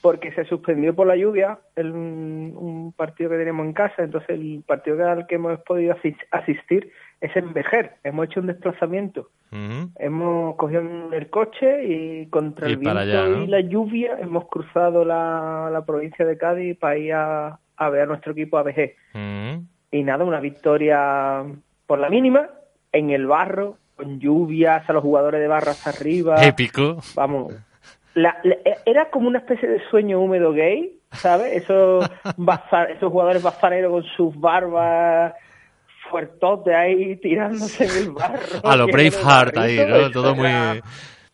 Porque 0.03 0.31
se 0.33 0.43
suspendió 0.45 0.93
por 0.93 1.07
la 1.07 1.15
lluvia 1.15 1.57
el- 1.77 1.91
un 1.93 2.93
partido 2.95 3.29
que 3.31 3.37
tenemos 3.37 3.65
en 3.65 3.71
casa. 3.73 4.03
Entonces, 4.03 4.29
el 4.31 4.61
partido 4.67 5.09
al 5.09 5.25
que 5.27 5.35
hemos 5.35 5.59
podido 5.61 5.95
asis- 5.95 6.17
asistir 6.29 6.91
es 7.21 7.33
en 7.37 7.53
Vejer. 7.53 7.93
Hemos 8.03 8.25
hecho 8.25 8.41
un 8.41 8.47
desplazamiento. 8.47 9.29
Hemos 9.97 10.55
cogido 10.57 10.81
el 11.13 11.29
coche 11.29 11.85
y 11.85 12.25
contra 12.27 12.67
el 12.67 12.77
viento 12.77 12.89
para 12.89 13.01
allá, 13.01 13.29
¿no? 13.29 13.43
y 13.43 13.47
la 13.47 13.61
lluvia 13.61 14.17
hemos 14.19 14.47
cruzado 14.49 15.05
la, 15.05 15.69
la 15.71 15.85
provincia 15.85 16.25
de 16.25 16.37
Cádiz 16.37 16.77
para 16.77 16.97
ir 16.97 17.13
a, 17.13 17.59
a 17.77 17.89
ver 17.89 18.01
a 18.01 18.05
nuestro 18.07 18.33
equipo 18.33 18.57
ABG. 18.57 18.91
Ujú. 19.13 19.63
Y 19.91 20.03
nada, 20.03 20.25
una 20.25 20.39
victoria 20.41 21.45
por 21.87 21.99
la 21.99 22.09
mínima, 22.09 22.49
en 22.91 23.11
el 23.11 23.25
barro, 23.27 23.77
con 23.95 24.19
lluvias, 24.19 24.89
a 24.89 24.93
los 24.93 25.01
jugadores 25.03 25.39
de 25.39 25.47
barras 25.47 25.87
arriba. 25.87 26.43
Épico. 26.45 26.97
Vamos. 27.15 27.53
La- 28.15 28.37
la- 28.43 28.57
era 28.85 29.09
como 29.09 29.27
una 29.27 29.39
especie 29.39 29.67
de 29.67 29.81
sueño 29.89 30.19
húmedo 30.19 30.51
gay, 30.53 30.99
¿sabes? 31.13 31.63
Esos, 31.63 32.05
baza- 32.37 32.85
esos 32.85 33.11
jugadores 33.11 33.41
bazaneros 33.41 33.91
con 33.91 34.03
sus 34.15 34.39
barbas 34.39 35.33
fuertotes 36.09 36.73
ahí 36.75 37.15
tirándose 37.17 37.85
en 37.85 38.03
el 38.05 38.11
barro. 38.11 38.59
A 38.63 38.75
lo 38.75 38.87
Braveheart 38.87 39.57
ahí, 39.57 39.77
¿no? 39.87 40.11
Todo 40.11 40.35
muy... 40.35 40.47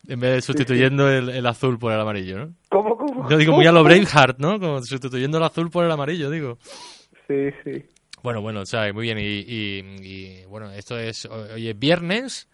En 0.08 0.18
vez 0.18 0.32
de 0.34 0.40
sustituyendo 0.40 1.08
el, 1.08 1.28
el 1.28 1.46
azul 1.46 1.78
por 1.78 1.92
el 1.92 2.00
amarillo, 2.00 2.38
¿no? 2.38 2.54
¿Cómo, 2.68 2.96
cómo? 2.96 3.28
Yo 3.28 3.36
digo 3.36 3.52
muy 3.52 3.66
a 3.66 3.72
lo 3.72 3.84
Braveheart, 3.84 4.38
¿no? 4.38 4.58
Como 4.58 4.80
sustituyendo 4.82 5.38
el 5.38 5.44
azul 5.44 5.70
por 5.70 5.84
el 5.84 5.90
amarillo, 5.90 6.30
digo. 6.30 6.58
Sí, 7.28 7.50
sí. 7.62 7.84
Bueno, 8.22 8.40
bueno, 8.40 8.60
o 8.62 8.66
sea, 8.66 8.92
muy 8.92 9.04
bien. 9.04 9.18
Y, 9.18 9.22
y- 9.22 9.84
y, 10.02 10.44
bueno, 10.46 10.72
esto 10.72 10.98
es 10.98 11.26
hoy 11.26 11.68
es 11.68 11.78
viernes 11.78 12.48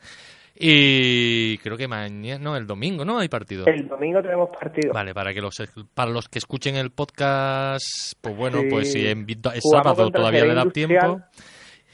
y 0.59 1.59
creo 1.59 1.77
que 1.77 1.87
mañana, 1.87 2.43
no, 2.43 2.57
el 2.57 2.67
domingo, 2.67 3.05
¿no? 3.05 3.19
Hay 3.19 3.29
partido. 3.29 3.67
El 3.67 3.89
domingo 3.89 4.23
tenemos 4.23 4.51
partido. 4.51 4.93
Vale, 4.93 5.13
para 5.15 5.33
que 5.35 5.41
los 5.41 5.55
para 5.95 6.11
los 6.11 6.29
que 6.29 6.39
escuchen 6.39 6.77
el 6.77 6.91
podcast, 6.91 7.85
pues 8.21 8.37
bueno, 8.37 8.61
Sí. 8.63 8.69
pues 8.71 8.93
si 8.93 9.07
en, 9.07 9.27
es 9.29 9.63
sábado 9.71 10.11
todavía 10.11 10.45
le 10.45 10.55
da 10.55 10.65
tiempo. 10.71 11.21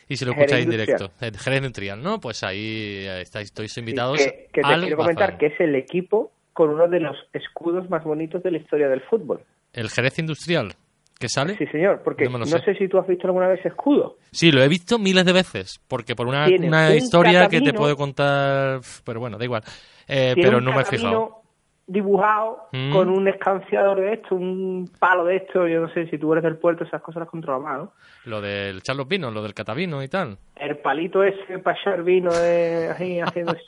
Y 0.09 0.17
si 0.17 0.25
lo 0.25 0.33
escucháis 0.33 0.65
en 0.65 0.71
directo, 0.71 1.11
el 1.21 1.39
Jerez 1.39 1.59
Industrial, 1.59 2.03
¿no? 2.03 2.21
Pues 2.21 2.43
ahí 2.45 3.07
estáis, 3.21 3.47
estáis 3.47 3.77
invitados 3.79 4.19
que, 4.19 4.49
que 4.53 4.61
te 4.61 4.67
al 4.67 4.81
quiero 4.83 4.97
comentar 4.97 5.39
que 5.39 5.47
es 5.47 5.61
el 5.61 5.75
equipo 5.75 6.33
con 6.53 6.69
uno 6.69 6.87
de 6.89 7.01
los 7.01 7.17
escudos 7.33 7.89
más 7.89 8.05
bonitos 8.05 8.43
de 8.43 8.51
la 8.51 8.59
historia 8.59 8.89
del 8.89 9.01
fútbol. 9.01 9.41
El 9.73 9.89
Jerez 9.89 10.19
Industrial, 10.19 10.75
¿que 11.23 11.29
sale? 11.29 11.57
Sí, 11.57 11.67
señor, 11.69 12.03
porque 12.05 12.25
No 12.25 12.33
me 12.33 12.39
no, 12.41 12.47
sé. 12.47 12.59
sé 12.65 12.75
si 12.75 12.89
tú 12.89 12.99
has 12.99 13.07
visto 13.07 13.27
alguna 13.29 13.47
vez 13.49 13.65
escudo. 13.65 14.19
Sí, 14.33 14.51
lo 14.53 14.61
he 14.63 14.69
visto 14.69 14.99
miles 14.99 15.25
de 15.25 15.33
veces, 15.33 15.81
porque 15.89 16.15
por 16.15 16.27
una, 16.27 16.47
una 16.49 16.89
un 16.91 16.97
historia 16.97 17.49
que 17.49 17.61
te 17.63 17.73
puedo 17.73 17.97
contar, 17.97 18.81
pero 19.05 19.21
bueno, 19.21 19.39
da 19.39 19.45
igual. 19.45 19.63
Eh, 20.09 20.35
pero 20.35 20.61
no 20.61 20.73
me 20.73 20.83
he 20.83 20.85
fijado. 20.85 21.39
dibujado 21.87 22.69
Mm. 22.73 22.93
con 22.93 23.09
un 23.11 23.29
escanciador 23.29 24.01
de 24.01 24.15
esto, 24.15 24.35
un 24.35 24.91
palo 24.99 25.25
de 25.25 25.37
esto. 25.37 25.69
Yo 25.69 25.81
no 25.81 25.89
sé 25.93 26.07
si 26.09 26.19
tú 26.19 26.33
eres 26.33 26.43
del 26.45 26.57
puerto, 26.57 26.85
esas 26.85 27.03
cosas 27.03 27.21
las 27.21 27.29
controlas 27.29 27.63
más, 27.63 27.79
¿no? 27.79 27.93
Lo 28.25 28.41
del 28.41 28.83
Charlos 28.83 29.07
Vino, 29.09 29.31
lo 29.31 29.43
del 29.43 29.55
Catavino 29.55 30.03
y 30.03 30.09
tal. 30.09 30.39
El 30.57 30.79
palito 30.79 31.23
ese 31.23 31.59
para 31.59 31.79
echar 31.79 32.03
vino 32.03 32.33
de, 32.33 32.93
ahí 32.99 33.21
haciendo. 33.21 33.55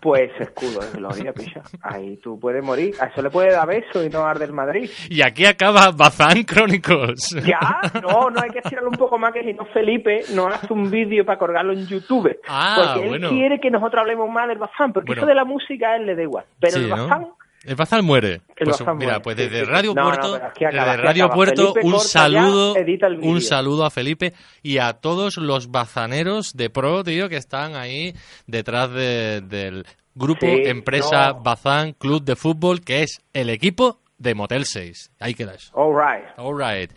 Pues 0.00 0.32
escudo 0.40 0.80
de 0.80 0.98
gloria, 0.98 1.32
picha. 1.32 1.62
Ahí 1.80 2.16
tú 2.16 2.38
puedes 2.40 2.62
morir. 2.64 2.94
A 3.00 3.06
eso 3.06 3.22
le 3.22 3.30
puede 3.30 3.52
dar 3.52 3.68
beso 3.68 4.02
y 4.04 4.08
no 4.08 4.24
arder 4.24 4.48
el 4.48 4.54
Madrid. 4.54 4.90
Y 5.08 5.22
aquí 5.22 5.44
acaba 5.46 5.92
Bazán 5.92 6.44
Chronicles. 6.44 7.30
Ya, 7.46 7.80
no, 8.02 8.28
no 8.30 8.40
hay 8.40 8.50
que 8.50 8.58
estirarlo 8.58 8.90
un 8.90 8.96
poco 8.96 9.16
más 9.18 9.32
que 9.32 9.44
si 9.44 9.52
no 9.52 9.64
Felipe 9.66 10.22
nos 10.34 10.52
hace 10.54 10.72
un 10.72 10.90
vídeo 10.90 11.24
para 11.24 11.38
colgarlo 11.38 11.72
en 11.72 11.86
YouTube. 11.86 12.36
Ah, 12.48 12.82
porque 12.94 13.04
él 13.04 13.08
bueno. 13.10 13.28
quiere 13.30 13.60
que 13.60 13.70
nosotros 13.70 14.00
hablemos 14.00 14.28
más 14.28 14.48
del 14.48 14.58
Bazán, 14.58 14.92
porque 14.92 15.06
Bueno. 15.08 15.22
eso 15.22 15.26
de 15.28 15.34
la 15.36 15.44
música 15.44 15.90
a 15.90 15.96
él 15.96 16.06
le 16.06 16.16
da 16.16 16.22
igual. 16.22 16.44
Pero 16.58 16.72
Sí, 16.78 16.82
el 16.84 16.88
¿no? 16.90 17.36
El 17.64 17.76
Bazán 17.76 18.04
muere. 18.04 18.40
El 18.56 18.66
Pues, 18.66 18.80
mira, 18.80 18.94
muere, 18.94 19.20
pues 19.20 19.36
desde. 19.36 19.64
Radio 19.64 19.94
No, 19.94 20.02
no, 20.02 20.08
Puerto, 20.10 20.34
aquí 20.46 20.64
acaba, 20.64 20.92
desde 20.92 21.02
Radio. 21.02 21.30
Puerto, 21.30 21.72
Felipe, 21.74 21.86
un 21.86 21.92
ya, 21.92 21.98
saludo, 22.00 22.74
un 23.22 23.40
saludo 23.40 23.84
a 23.84 23.90
Felipe 23.90 24.32
y 24.62 24.78
a 24.78 24.94
todos 24.94 25.36
los 25.36 25.70
bazaneros 25.70 26.52
de 26.56 26.70
pro, 26.70 27.04
tío, 27.04 27.28
que 27.28 27.36
están 27.36 27.76
ahí 27.76 28.14
detrás 28.46 28.90
de- 28.92 29.40
del 29.42 29.86
grupo 30.14 30.46
Sí, 30.46 30.62
empresa 30.64 31.28
no. 31.34 31.42
Bazán 31.42 31.92
Club 31.92 32.24
de 32.24 32.36
Fútbol, 32.36 32.80
que 32.80 33.02
es 33.04 33.20
el 33.32 33.48
equipo 33.48 34.00
de 34.18 34.34
Motel 34.34 34.64
6. 34.66 35.10
Ahí 35.20 35.34
queda 35.34 35.54
eso. 35.54 35.70
all 35.74 35.94
right. 35.94 36.28
All 36.36 36.56
right. 36.56 36.90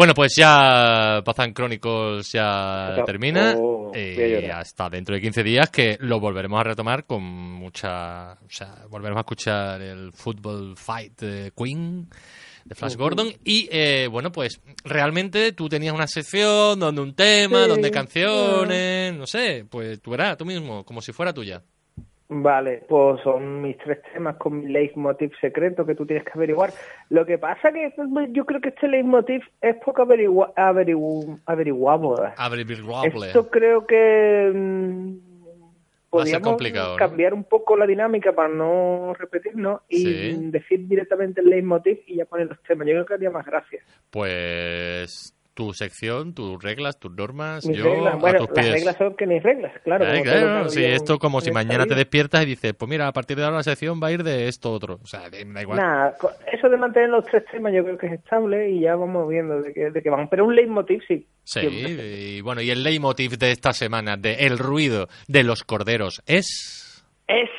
Bueno, 0.00 0.14
pues 0.14 0.34
ya 0.34 1.20
Bazán 1.20 1.52
Chronicles 1.52 2.32
ya 2.32 3.02
termina. 3.04 3.54
oh, 3.58 3.92
eh, 3.94 4.44
y 4.46 4.50
hasta 4.50 4.88
dentro 4.88 5.14
de 5.14 5.20
15 5.20 5.42
días 5.42 5.68
que 5.68 5.98
lo 6.00 6.18
volveremos 6.18 6.58
a 6.58 6.64
retomar 6.64 7.04
con 7.04 7.22
mucha... 7.22 8.32
O 8.32 8.48
sea, 8.48 8.86
volveremos 8.88 9.18
a 9.18 9.20
escuchar 9.20 9.82
el 9.82 10.10
Football 10.14 10.74
Fight 10.78 11.20
de 11.20 11.52
Queen 11.54 12.08
de 12.64 12.74
Flash 12.74 12.96
Gordon 12.96 13.28
y 13.44 13.68
eh, 13.70 14.08
bueno 14.10 14.32
pues 14.32 14.62
realmente 14.84 15.52
tú 15.52 15.68
tenías 15.68 15.94
una 15.94 16.06
sección 16.06 16.80
donde 16.80 17.02
un 17.02 17.14
tema 17.14 17.64
Sí, 17.64 17.68
donde 17.68 17.90
canciones 17.90 19.14
no 19.14 19.26
sé 19.26 19.66
pues 19.68 20.00
tú 20.00 20.12
verás 20.12 20.36
tú 20.36 20.44
mismo 20.44 20.84
como 20.84 21.00
si 21.00 21.12
fuera 21.12 21.32
tuya 21.32 21.62
Vale, 22.32 22.84
pues 22.88 23.20
son 23.22 23.60
mis 23.60 23.76
tres 23.78 23.98
temas 24.12 24.36
con 24.36 24.60
mi 24.60 24.68
leitmotiv 24.70 25.32
secreto 25.40 25.84
que 25.84 25.96
tú 25.96 26.06
tienes 26.06 26.24
que 26.24 26.30
averiguar. 26.34 26.70
Lo 27.08 27.26
que 27.26 27.38
pasa 27.38 27.72
que 27.72 27.92
yo 28.30 28.46
creo 28.46 28.60
que 28.60 28.68
este 28.68 28.86
leitmotiv 28.86 29.42
es 29.60 29.74
poco 29.84 30.02
averigua 30.02 30.52
averigu- 30.54 31.40
averiguable. 31.44 32.32
Averiguable. 32.36 33.26
Esto 33.26 33.50
creo 33.50 33.84
que 33.84 34.52
mm, 34.54 35.12
ser 35.12 36.40
podríamos 36.40 36.62
cambiar 36.96 37.34
un 37.34 37.42
poco 37.42 37.76
la 37.76 37.86
dinámica 37.86 38.32
para 38.32 38.48
no 38.48 39.12
repetirnos 39.18 39.80
y 39.88 39.96
Sí. 39.98 40.38
decir 40.52 40.86
directamente 40.86 41.40
el 41.40 41.48
leitmotiv 41.50 41.98
y 42.06 42.16
ya 42.16 42.26
poner 42.26 42.46
los 42.46 42.62
temas. 42.62 42.86
Yo 42.86 42.92
creo 42.94 43.06
que 43.06 43.14
haría 43.14 43.30
más 43.30 43.44
gracia. 43.44 43.80
pues 44.10 45.34
tu 45.54 45.72
sección 45.72 46.34
tus 46.34 46.62
reglas 46.62 46.98
tus 46.98 47.12
normas 47.12 47.66
Mis 47.66 47.76
yo 47.76 47.84
reglas, 47.84 48.14
a 48.14 48.16
bueno, 48.16 48.38
tus 48.38 48.48
las 48.48 48.64
pies 48.64 48.74
reglas 48.74 48.96
son 48.96 49.16
que 49.16 49.26
mis 49.26 49.42
reglas, 49.42 49.72
claro. 49.84 50.04
Eh, 50.06 50.22
claro, 50.22 50.46
cada 50.46 50.68
sí, 50.68 50.84
esto 50.84 51.18
como 51.18 51.38
en 51.38 51.44
si 51.44 51.50
mañana 51.52 51.86
te 51.86 51.94
despiertas 51.94 52.42
y 52.42 52.46
dices, 52.46 52.74
pues 52.74 52.88
mira, 52.88 53.06
a 53.06 53.12
partir 53.12 53.36
de 53.36 53.44
ahora 53.44 53.58
la 53.58 53.62
sección 53.62 54.00
va 54.02 54.08
a 54.08 54.12
ir 54.12 54.22
de 54.22 54.48
esto 54.48 54.72
otro. 54.72 54.98
O 55.02 55.06
sea, 55.06 55.28
da 55.30 55.62
igual. 55.62 55.78
Nada, 55.78 56.16
eso 56.52 56.68
de 56.68 56.76
mantener 56.76 57.10
los 57.10 57.24
tres 57.26 57.44
temas 57.50 57.72
yo 57.72 57.84
creo 57.84 57.98
que 57.98 58.06
es 58.06 58.12
estable 58.14 58.70
y 58.70 58.80
ya 58.80 58.96
vamos 58.96 59.28
viendo 59.28 59.60
de 59.62 59.72
qué, 59.72 59.90
de 59.90 60.02
qué 60.02 60.10
van. 60.10 60.28
Pero 60.28 60.46
un 60.46 60.54
leitmotiv 60.54 61.02
sí. 61.06 61.26
Sí, 61.44 61.60
siempre. 61.60 62.18
y 62.18 62.40
bueno, 62.40 62.60
y 62.60 62.70
el 62.70 62.82
leitmotiv 62.82 63.38
de 63.38 63.50
esta 63.50 63.72
semana, 63.72 64.16
de 64.16 64.46
El 64.46 64.58
ruido 64.58 65.08
de 65.28 65.44
los 65.44 65.64
corderos, 65.64 66.22
es... 66.26 67.04
Es 67.26 67.50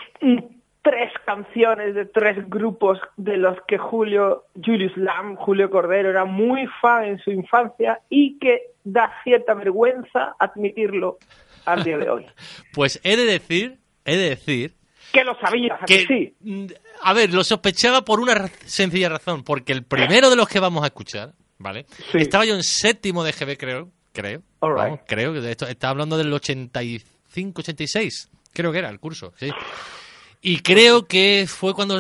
tres 0.84 1.12
canciones 1.26 1.94
de 1.96 2.06
tres 2.06 2.50
grupos 2.50 3.00
de 3.18 3.38
los 3.38 3.58
que 3.68 3.78
Julio, 3.78 4.46
Julius 4.64 4.96
Lam, 4.98 5.36
Julio 5.36 5.70
Cordero, 5.70 6.10
era 6.10 6.26
muy 6.26 6.66
fan 6.82 7.06
en 7.06 7.20
su 7.20 7.32
infancia 7.32 8.00
y 8.10 8.40
que 8.40 8.62
da 8.84 9.14
cierta 9.24 9.54
vergüenza 9.54 10.36
admitirlo 10.40 11.20
al 11.66 11.84
día 11.84 11.98
de 11.98 12.10
hoy. 12.10 12.26
Pues 12.74 13.00
he 13.04 13.16
de 13.16 13.26
decir, 13.26 13.78
he 14.06 14.18
de 14.18 14.30
decir 14.30 14.74
Que 15.14 15.24
lo 15.24 15.38
sabías, 15.40 15.80
¿a 15.82 15.86
que 15.86 16.06
que... 16.06 16.08
sí. 16.08 16.36
mm, 16.40 16.66
A 17.04 17.14
ver, 17.14 17.32
lo 17.34 17.44
sospechaba 17.44 18.02
por 18.04 18.20
una 18.20 18.34
ra- 18.34 18.48
sencilla 18.66 19.10
razón, 19.10 19.44
porque 19.44 19.74
el 19.74 19.84
primero 19.84 20.30
de 20.32 20.36
los 20.36 20.48
que 20.50 20.60
vamos 20.60 20.84
a 20.84 20.88
escuchar, 20.88 21.34
¿vale? 21.60 21.86
Sí. 22.12 22.18
Estaba 22.18 22.46
yo 22.46 22.56
en 22.56 22.64
séptimo 22.64 23.24
de 23.24 23.34
GB, 23.34 23.58
creo, 23.58 23.90
creo. 24.14 24.40
Right. 24.62 24.76
Vamos, 24.78 25.00
creo 25.08 25.32
que 25.34 25.42
de 25.42 25.52
esto 25.52 25.68
está 25.68 25.90
hablando 25.90 26.18
del 26.18 26.34
85, 26.34 27.62
86, 27.62 28.32
creo 28.54 28.72
que 28.72 28.80
era 28.80 28.90
el 28.90 29.00
curso, 29.00 29.32
sí. 29.38 29.52
Y 30.42 30.60
creo 30.62 31.06
que 31.06 31.46
fue 31.48 31.74
cuando 31.74 32.00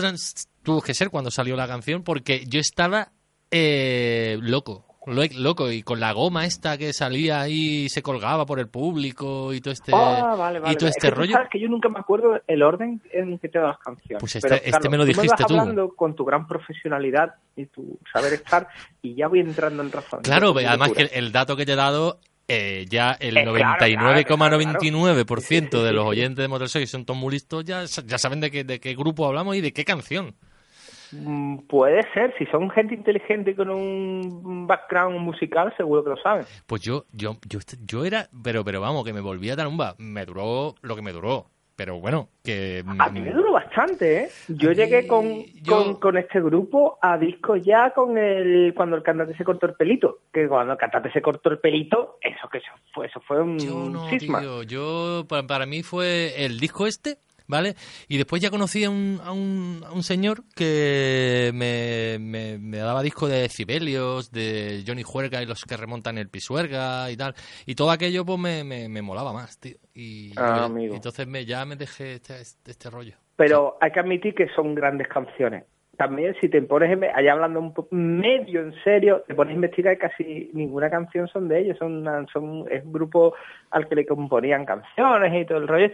tuvo 0.63 0.81
que 0.81 0.93
ser 0.93 1.09
cuando 1.09 1.29
salió 1.31 1.55
la 1.55 1.67
canción, 1.67 2.03
porque 2.03 2.43
yo 2.47 2.59
estaba 2.59 3.11
eh, 3.51 4.37
loco, 4.41 4.85
lo- 5.05 5.23
loco, 5.37 5.69
y 5.71 5.83
con 5.83 5.99
la 5.99 6.13
goma 6.13 6.45
esta 6.45 6.77
que 6.77 6.93
salía 6.93 7.41
ahí 7.41 7.83
y 7.85 7.89
se 7.89 8.01
colgaba 8.01 8.45
por 8.45 8.59
el 8.59 8.67
público 8.69 9.53
y 9.53 9.59
todo 9.61 9.73
este, 9.73 9.91
Ah, 9.93 10.35
vale, 10.37 10.59
vale. 10.59 10.73
y 10.73 10.77
todo 10.77 10.89
Es 10.89 10.95
este 10.95 11.07
que 11.07 11.13
tú 11.13 11.19
rollo. 11.19 11.33
sabes 11.33 11.49
que 11.49 11.59
yo 11.59 11.67
nunca 11.67 11.89
me 11.89 11.99
acuerdo 11.99 12.39
el 12.47 12.63
orden 12.63 13.01
en 13.11 13.37
que 13.39 13.49
te 13.49 13.59
das 13.59 13.77
canciones. 13.79 14.19
Pues 14.21 14.35
este- 14.37 14.47
Pero, 14.47 14.55
este 14.59 14.71
Carlos, 14.71 14.91
me 14.91 14.97
lo 14.97 15.03
tú 15.03 15.07
dijiste 15.09 15.27
vas 15.43 15.47
tú. 15.47 15.59
hablando 15.59 15.89
con 15.95 16.15
tu 16.15 16.23
gran 16.25 16.47
profesionalidad 16.47 17.35
y 17.55 17.65
tu 17.65 17.99
saber 18.13 18.33
estar 18.33 18.67
y 19.01 19.15
ya 19.15 19.27
voy 19.27 19.39
entrando 19.41 19.83
en 19.83 19.91
razón. 19.91 20.21
Claro, 20.23 20.55
además 20.57 20.91
que 20.93 21.03
el 21.13 21.31
dato 21.31 21.55
que 21.57 21.65
te 21.65 21.73
he 21.73 21.75
dado, 21.75 22.19
eh, 22.51 22.85
ya 22.89 23.15
el 23.19 23.37
Eh, 23.37 23.43
claro, 23.43 23.77
claro, 23.79 24.59
99,99% 24.59 25.39
sí, 25.39 25.83
de 25.83 25.93
los 25.93 26.05
oyentes 26.05 26.37
de 26.37 26.47
Motor 26.47 26.69
6 26.69 26.89
son 26.89 27.05
todos 27.05 27.19
muy 27.19 27.31
listos, 27.31 27.63
ya, 27.63 27.83
ya 27.83 28.17
saben 28.17 28.41
de 28.41 28.51
qué, 28.51 28.63
de 28.63 28.79
qué 28.79 28.93
grupo 28.95 29.25
hablamos 29.25 29.55
y 29.55 29.61
de 29.61 29.71
qué 29.71 29.85
canción. 29.85 30.35
Mm, 31.11 31.59
Puede 31.67 32.01
ser, 32.13 32.33
si 32.37 32.45
son 32.47 32.69
gente 32.69 32.95
inteligente 32.95 33.55
con 33.55 33.69
un 33.69 34.67
background 34.67 35.19
musical, 35.19 35.73
seguro 35.77 36.03
que 36.03 36.09
lo 36.11 36.17
saben. 36.17 36.45
Pues 36.67 36.81
yo, 36.81 37.05
yo, 37.13 37.37
yo, 37.47 37.59
yo 37.85 38.05
era, 38.05 38.27
pero, 38.43 38.63
pero 38.63 38.81
vamos, 38.81 39.03
que 39.05 39.13
me 39.13 39.21
volvía 39.21 39.55
tarumba. 39.55 39.95
Me 39.97 40.25
duró 40.25 40.75
lo 40.81 40.95
que 40.95 41.01
me 41.01 41.11
duró. 41.11 41.47
Pero 41.81 41.99
bueno, 41.99 42.29
que... 42.43 42.83
A 42.99 43.09
mí 43.09 43.21
me 43.21 43.31
duró 43.31 43.53
bastante, 43.53 44.25
¿eh? 44.25 44.29
Yo 44.49 44.69
mí- 44.69 44.75
llegué 44.75 45.07
con, 45.07 45.43
yo- 45.63 45.75
con, 45.75 45.95
con 45.99 46.15
este 46.17 46.39
grupo 46.39 46.99
a 47.01 47.17
discos 47.17 47.59
ya 47.65 47.89
con 47.89 48.19
el 48.19 48.75
cuando 48.75 48.95
el 48.97 49.01
cantante 49.01 49.35
se 49.35 49.43
cortó 49.43 49.65
el 49.65 49.73
pelito. 49.73 50.19
Que 50.31 50.47
cuando 50.47 50.73
el 50.73 50.77
cantante 50.77 51.11
se 51.11 51.23
cortó 51.23 51.49
el 51.49 51.57
pelito, 51.57 52.19
eso 52.21 52.47
que 52.51 52.59
eso 52.59 52.69
fue, 52.93 53.07
eso 53.07 53.19
fue 53.21 53.41
un 53.41 53.57
Yo 53.57 53.89
no, 53.89 54.07
cisma. 54.09 54.41
tío. 54.41 54.61
Yo, 54.61 55.25
para, 55.27 55.47
para 55.47 55.65
mí 55.65 55.81
fue 55.81 56.45
el 56.45 56.59
disco 56.59 56.85
este, 56.85 57.17
¿vale? 57.51 57.75
Y 58.07 58.17
después 58.17 58.41
ya 58.41 58.49
conocí 58.49 58.83
a 58.83 58.89
un, 58.89 59.19
a 59.23 59.31
un, 59.31 59.83
a 59.85 59.91
un 59.91 60.01
señor 60.01 60.43
que 60.55 61.51
me, 61.53 62.17
me, 62.19 62.57
me 62.57 62.77
daba 62.77 63.03
disco 63.03 63.27
de 63.27 63.47
Cibelios, 63.49 64.31
de 64.31 64.83
Johnny 64.87 65.03
Juerga 65.03 65.43
y 65.43 65.45
los 65.45 65.63
que 65.65 65.77
remontan 65.77 66.17
el 66.17 66.29
Pisuerga 66.29 67.11
y 67.11 67.17
tal. 67.17 67.35
Y 67.67 67.75
todo 67.75 67.91
aquello, 67.91 68.25
pues, 68.25 68.39
me, 68.39 68.63
me, 68.63 68.89
me 68.89 69.01
molaba 69.03 69.33
más, 69.33 69.59
tío. 69.59 69.77
Y, 69.93 70.31
Ah, 70.37 70.67
y- 70.79 70.85
entonces 70.95 71.27
me, 71.27 71.45
ya 71.45 71.65
me 71.65 71.75
dejé 71.75 72.13
este, 72.13 72.39
este 72.41 72.89
rollo. 72.89 73.15
Pero 73.35 73.77
hay 73.81 73.91
que 73.91 73.99
admitir 73.99 74.33
que 74.33 74.47
son 74.55 74.73
grandes 74.73 75.07
canciones. 75.09 75.65
También 76.01 76.35
si 76.41 76.49
te 76.49 76.61
pones, 76.63 76.97
allá 77.13 77.33
hablando 77.33 77.59
un 77.59 77.73
po- 77.75 77.87
medio 77.91 78.61
en 78.61 78.73
serio, 78.83 79.23
te 79.27 79.35
pones 79.35 79.51
a 79.51 79.55
investigar 79.55 79.97
casi 79.99 80.49
ninguna 80.53 80.89
canción 80.89 81.27
son 81.27 81.47
de 81.47 81.59
ellos. 81.59 81.77
Son, 81.77 81.97
una- 81.97 82.25
son 82.33 82.65
Es 82.71 82.83
un 82.83 82.91
grupo 82.91 83.35
al 83.69 83.87
que 83.87 83.93
le 83.95 84.05
componían 84.07 84.65
canciones 84.65 85.31
y 85.39 85.45
todo 85.45 85.59
el 85.59 85.67
rollo. 85.67 85.91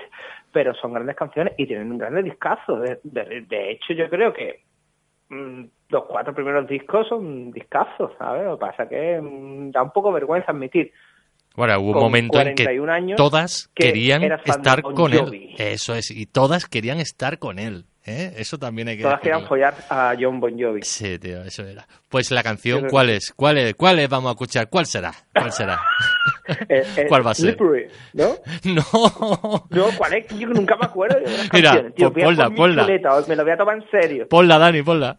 Pero 0.54 0.74
son 0.76 0.94
grandes 0.94 1.18
canciones 1.18 1.54
y 1.58 1.66
tienen 1.68 1.92
un 1.92 1.98
gran 1.98 2.24
discazo. 2.24 2.80
De, 2.80 3.00
de- 3.04 3.42
de 3.42 3.72
hecho, 3.72 3.92
yo 3.94 4.10
creo 4.10 4.32
que 4.32 4.62
mm, 5.30 5.64
los 5.90 6.06
cuatro 6.06 6.34
primeros 6.34 6.66
discos 6.70 7.06
son 7.10 7.52
discazos, 7.52 8.12
¿sabes? 8.18 8.46
Lo 8.46 8.58
que 8.58 8.66
pasa 8.66 8.88
que 8.88 9.20
mm, 9.22 9.72
da 9.72 9.84
un 9.84 9.92
poco 9.92 10.14
vergüenza 10.14 10.52
admitir. 10.54 10.94
Bueno, 11.56 11.80
hubo 11.82 11.98
un 11.98 12.04
momento 12.04 12.40
en 12.40 12.56
que 12.56 12.64
41 12.66 12.94
años, 12.94 13.18
todas 13.18 13.70
que 13.76 13.88
querían 13.88 14.24
estar 14.24 14.82
con 14.84 14.96
Jovi. 14.96 15.50
él. 15.50 15.56
Eso 15.58 15.96
es, 15.96 16.12
y 16.12 16.28
todas 16.28 16.66
querían 16.68 17.00
estar 17.00 17.40
con 17.40 17.58
él. 17.60 17.86
¿Eh? 18.08 18.34
Eso 18.38 18.58
también 18.58 18.88
hay 18.88 18.98
que 18.98 19.04
Todas 19.04 19.20
querían 19.20 19.46
follar 19.46 19.76
a 19.90 20.16
John 20.20 20.40
Bon 20.40 20.58
Jovi. 20.60 20.82
Sí, 20.84 21.20
tío, 21.20 21.44
eso 21.44 21.64
era. 21.66 21.88
Pues 22.10 22.32
la 22.32 22.42
canción, 22.42 22.88
¿cuál 22.90 23.10
es? 23.10 23.34
¿Cuál 23.36 23.58
es? 23.58 23.76
¿Cuál 23.76 24.00
es? 24.00 24.10
Vamos 24.10 24.30
a 24.30 24.32
escuchar. 24.32 24.70
¿Cuál 24.70 24.86
será? 24.86 25.14
¿Cuál 25.34 25.52
será? 25.52 25.80
Eh, 26.70 26.82
eh, 26.96 27.06
¿Cuál 27.10 27.28
va 27.28 27.32
a 27.32 27.36
ser? 27.36 27.58
Slippery, 27.58 27.88
¿no? 28.14 28.38
No. 28.64 29.68
No, 29.70 29.86
¿cuál 29.98 30.14
es? 30.14 30.28
Yo 30.40 30.48
nunca 30.48 30.78
me 30.78 30.86
acuerdo 30.86 31.20
de 31.20 31.30
las 31.38 31.52
Mira. 31.52 31.92
Tío, 31.94 32.14
ponla, 32.14 32.50
ponla. 32.50 32.84
chuleta, 32.84 33.10
me 33.28 33.36
lo 33.36 33.44
voy 33.44 33.52
a 33.52 33.58
tomar 33.58 33.76
en 33.76 33.90
serio. 33.92 34.28
Ponla, 34.30 34.58
Dani, 34.58 34.82
ponla. 34.82 35.18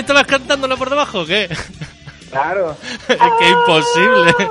Estabas 0.00 0.26
cantándolo 0.26 0.76
por 0.76 0.90
debajo 0.90 1.20
o 1.20 1.26
qué? 1.26 1.48
Claro. 2.30 2.76
es 3.08 3.16
que 3.16 3.46
es 3.46 3.52
imposible. 3.52 4.34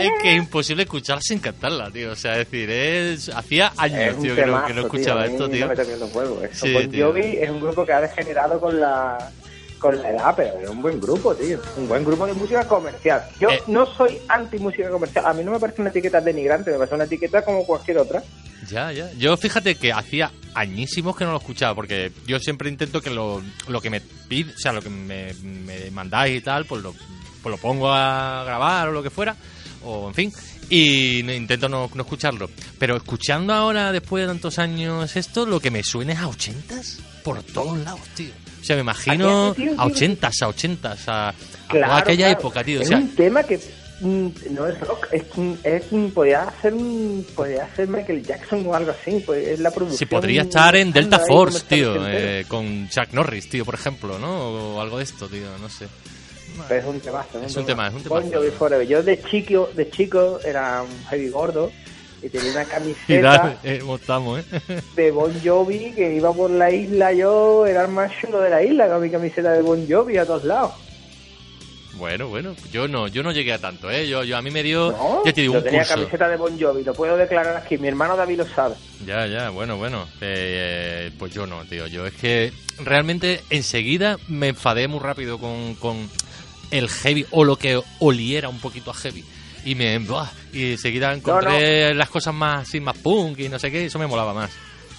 es 0.00 0.10
que 0.22 0.32
es 0.32 0.38
imposible 0.38 0.82
escucharla 0.84 1.22
sin 1.22 1.38
cantarla, 1.38 1.90
tío. 1.90 2.12
O 2.12 2.16
sea, 2.16 2.32
es 2.38 2.50
decir, 2.50 2.70
es... 2.70 3.28
hacía 3.28 3.72
años, 3.76 4.18
tío, 4.20 4.34
que 4.34 4.40
no, 4.42 4.46
temazo, 4.46 4.66
que 4.66 4.74
no 4.74 4.80
tío, 4.80 4.86
escuchaba 4.86 5.26
esto, 5.26 5.44
no 5.44 5.48
tío. 5.50 5.68
me 5.68 5.76
toques 5.76 5.98
los 5.98 6.14
huevos. 6.14 6.44
Eso, 6.44 6.66
Sí, 6.66 6.72
Bon 6.74 6.90
tío. 6.90 7.06
Jovi 7.08 7.36
es 7.40 7.50
un 7.50 7.60
grupo 7.60 7.86
que 7.86 7.92
ha 7.92 8.00
degenerado 8.00 8.60
con 8.60 8.80
la 8.80 9.30
con 9.78 10.00
la 10.00 10.10
edad, 10.10 10.32
pero 10.36 10.60
es 10.60 10.70
un 10.70 10.80
buen 10.80 11.00
grupo, 11.00 11.34
tío. 11.34 11.58
Un 11.76 11.88
buen 11.88 12.04
grupo 12.04 12.24
de 12.26 12.34
música 12.34 12.66
comercial. 12.68 13.24
Yo 13.40 13.50
Eh. 13.50 13.60
no 13.66 13.84
soy 13.84 14.16
anti 14.28 14.58
música 14.58 14.88
comercial. 14.90 15.26
A 15.26 15.32
mí 15.32 15.42
no 15.42 15.50
me 15.50 15.58
parece 15.58 15.80
una 15.80 15.90
etiqueta 15.90 16.20
denigrante, 16.20 16.70
me 16.70 16.78
parece 16.78 16.94
una 16.94 17.04
etiqueta 17.04 17.44
como 17.44 17.66
cualquier 17.66 17.98
otra. 17.98 18.22
Ya, 18.68 18.92
ya. 18.92 19.10
Yo 19.18 19.36
fíjate 19.36 19.74
que 19.74 19.92
hacía 19.92 20.30
añísimos 20.54 21.16
que 21.16 21.24
no 21.24 21.32
lo 21.32 21.38
escuchaba, 21.38 21.74
porque 21.74 22.12
yo 22.26 22.38
siempre 22.38 22.68
intento 22.68 23.00
que 23.00 23.10
lo, 23.10 23.42
lo 23.68 23.80
que 23.80 23.90
me 23.90 24.00
pid, 24.00 24.48
o 24.48 24.58
sea, 24.58 24.72
lo 24.72 24.82
que 24.82 24.90
me, 24.90 25.32
me 25.42 25.90
mandáis 25.90 26.38
y 26.38 26.40
tal, 26.42 26.66
pues 26.66 26.82
lo, 26.82 26.92
pues 27.42 27.50
lo 27.50 27.56
pongo 27.58 27.90
a 27.92 28.42
grabar 28.44 28.88
o 28.88 28.92
lo 28.92 29.02
que 29.02 29.10
fuera, 29.10 29.34
o 29.84 30.08
en 30.08 30.14
fin, 30.14 30.32
y 30.70 31.20
intento 31.32 31.68
no, 31.68 31.90
no 31.94 32.02
escucharlo. 32.02 32.48
Pero 32.78 32.96
escuchando 32.96 33.52
ahora, 33.52 33.92
después 33.92 34.22
de 34.22 34.28
tantos 34.28 34.58
años, 34.58 35.16
esto, 35.16 35.44
lo 35.46 35.60
que 35.60 35.70
me 35.70 35.82
suena 35.82 36.12
es 36.12 36.18
a 36.20 36.28
ochentas 36.28 36.98
por 37.24 37.42
todos 37.42 37.78
lados, 37.78 38.00
tío. 38.14 38.30
O 38.60 38.64
sea, 38.64 38.76
me 38.76 38.82
imagino 38.82 39.56
a 39.76 39.86
ochentas, 39.86 40.40
a 40.42 40.48
ochentas, 40.48 41.08
a, 41.08 41.28
a 41.30 41.34
Claro, 41.68 41.86
toda 41.86 41.98
aquella 41.98 42.26
claro. 42.26 42.40
época, 42.40 42.62
tío. 42.64 42.78
O 42.78 42.82
Es 42.82 42.88
sea, 42.88 42.98
un 42.98 43.14
tema 43.14 43.42
que 43.42 43.58
no 44.02 44.66
es 44.66 44.80
rock, 44.80 45.06
es, 45.12 45.22
es 45.64 45.84
podría 46.12 46.52
ser 46.60 46.74
un, 46.74 47.24
podría 47.34 47.72
ser 47.74 47.88
Michael 47.88 48.22
Jackson 48.22 48.66
o 48.66 48.74
algo 48.74 48.90
así, 48.90 49.22
pues 49.24 49.46
es 49.46 49.60
la 49.60 49.70
producción. 49.70 49.98
si 49.98 50.06
podría 50.06 50.42
estar 50.42 50.74
en 50.76 50.92
Delta 50.92 51.20
Force, 51.20 51.64
tío, 51.68 51.94
eh, 52.08 52.44
con 52.48 52.88
Chuck 52.88 53.12
Norris, 53.12 53.48
tío, 53.48 53.64
por 53.64 53.74
ejemplo, 53.74 54.18
¿no? 54.18 54.74
O 54.74 54.80
algo 54.80 54.98
de 54.98 55.04
esto, 55.04 55.28
tío, 55.28 55.46
no 55.60 55.68
sé. 55.68 55.86
Pero 56.68 56.80
es 56.80 56.86
un 56.86 57.00
temazo, 57.00 57.42
Es 57.42 57.56
un 57.56 57.66
tema, 57.66 57.88
es 57.88 57.94
un 57.94 58.04
Bon. 58.04 58.30
Jovi 58.30 58.50
Forever. 58.50 58.86
Yo 58.86 59.02
de 59.02 59.22
chico, 59.22 59.70
de 59.74 59.90
chico 59.90 60.38
era 60.44 60.82
un 60.82 61.04
heavy 61.06 61.28
gordo 61.28 61.70
y 62.22 62.28
tenía 62.28 62.52
una 62.52 62.62
Y 62.62 62.66
camiseta 62.66 63.20
dale, 63.20 63.56
eh, 63.62 63.78
¿cómo 63.80 63.96
estamos, 63.96 64.40
eh? 64.40 64.82
de 64.96 65.10
Bon 65.10 65.32
Jovi 65.42 65.92
que 65.92 66.14
iba 66.14 66.32
por 66.32 66.50
la 66.50 66.70
isla. 66.70 67.12
Yo 67.12 67.66
era 67.66 67.82
el 67.84 67.90
más 67.90 68.12
chulo 68.20 68.40
de 68.40 68.50
la 68.50 68.62
isla 68.62 68.88
con 68.88 69.02
mi 69.02 69.10
camiseta 69.10 69.52
de 69.52 69.62
Bon 69.62 69.86
Jovi 69.88 70.16
a 70.18 70.26
todos 70.26 70.44
lados. 70.44 70.72
Bueno, 71.94 72.28
bueno, 72.28 72.56
yo 72.72 72.88
no, 72.88 73.06
yo 73.06 73.22
no 73.22 73.32
llegué 73.32 73.52
a 73.52 73.58
tanto, 73.58 73.90
¿eh? 73.90 74.08
Yo, 74.08 74.24
yo 74.24 74.36
a 74.36 74.42
mí 74.42 74.50
me 74.50 74.62
dio, 74.62 74.92
No, 74.92 75.22
ya 75.26 75.32
te 75.32 75.42
digo, 75.42 75.52
yo 75.54 75.58
un 75.58 75.64
tenía 75.64 75.80
curso. 75.80 75.94
camiseta 75.96 76.28
de 76.28 76.36
Bon 76.36 76.58
Jovi, 76.60 76.82
lo 76.84 76.94
puedo 76.94 77.16
declarar 77.16 77.56
aquí. 77.56 77.76
Mi 77.78 77.88
hermano 77.88 78.16
David 78.16 78.38
lo 78.38 78.46
sabe. 78.46 78.74
Ya, 79.06 79.26
ya, 79.26 79.50
bueno, 79.50 79.76
bueno. 79.76 80.08
Eh, 80.20 81.10
pues 81.18 81.32
yo 81.34 81.46
no, 81.46 81.64
tío. 81.64 81.86
Yo 81.86 82.06
es 82.06 82.14
que 82.14 82.52
realmente 82.82 83.40
enseguida 83.50 84.16
me 84.28 84.48
enfadé 84.48 84.88
muy 84.88 85.00
rápido 85.00 85.38
con, 85.38 85.74
con 85.74 86.08
el 86.70 86.88
heavy 86.88 87.26
o 87.30 87.44
lo 87.44 87.56
que 87.56 87.80
oliera 87.98 88.48
un 88.48 88.58
poquito 88.60 88.90
a 88.90 88.94
heavy. 88.94 89.24
Y 89.64 89.74
me 89.76 89.96
buah, 90.00 90.28
y 90.52 90.72
enseguida 90.72 91.12
encontré 91.12 91.94
las 91.94 92.08
cosas 92.10 92.34
más 92.34 92.66
así, 92.68 92.80
más 92.80 92.96
punk 92.98 93.38
y 93.38 93.48
no 93.48 93.58
sé 93.60 93.70
qué, 93.70 93.82
y 93.82 93.86
eso 93.86 93.98
me 93.98 94.08
molaba 94.08 94.34
más. 94.34 94.50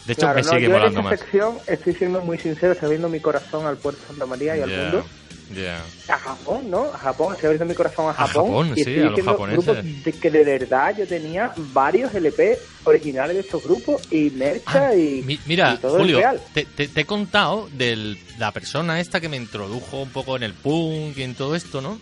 De 0.06 0.14
hecho, 0.14 0.22
Claro, 0.22 0.36
me 0.36 0.42
no, 0.42 0.50
sigue 0.50 0.62
yo 0.62 0.68
en 0.68 0.72
molando 0.74 1.00
esta 1.00 1.10
más. 1.10 1.20
sección 1.20 1.58
estoy 1.68 1.94
siendo 1.96 2.22
muy 2.22 2.38
sincero, 2.38 2.72
estoy 2.74 2.86
abriendo 2.88 3.10
mi 3.10 3.20
corazón 3.20 3.66
al 3.66 3.78
puerto 3.78 4.00
de 4.02 4.08
Santa 4.08 4.26
María 4.26 4.56
y 4.56 4.62
al 4.62 4.70
mundo. 4.70 5.06
Ya. 5.52 5.84
A 6.08 6.18
Japón, 6.18 6.70
¿no? 6.70 6.86
A 6.94 6.98
Japón, 6.98 7.34
estoy 7.34 7.48
abriendo 7.48 7.66
mi 7.66 7.76
corazón 7.76 8.08
a 8.08 8.10
A 8.12 8.14
Japón. 8.14 8.46
Japón, 8.46 8.68
y 8.72 8.76
sí, 8.76 8.82
estoy 8.82 9.00
a 9.00 9.10
los 9.10 9.22
japoneses. 9.22 9.66
grupos 9.66 10.04
de 10.06 10.12
que 10.14 10.30
de 10.32 10.44
verdad 10.44 10.96
yo 10.98 11.08
tenía 11.08 11.54
varios 11.74 12.14
LP 12.14 12.58
originales 12.86 13.36
de 13.36 13.42
estos 13.42 13.64
grupos 13.64 14.02
y 14.12 14.30
mercha 14.32 14.88
Ah, 14.90 14.96
y, 14.96 15.22
mi- 15.24 15.40
mira, 15.46 15.74
y 15.74 15.78
todo 15.78 15.98
Julio, 15.98 16.22
te, 16.54 16.66
te- 16.66 16.88
te 16.88 17.02
he 17.02 17.06
contado 17.06 17.70
de 17.72 18.18
la 18.38 18.52
persona 18.52 19.00
esta 19.00 19.20
que 19.22 19.30
me 19.30 19.38
introdujo 19.38 20.02
un 20.02 20.10
poco 20.10 20.36
en 20.36 20.44
el 20.44 20.54
punk 20.54 21.18
y 21.18 21.24
en 21.24 21.36
todo 21.36 21.56
esto, 21.56 21.82
¿no? 21.82 22.00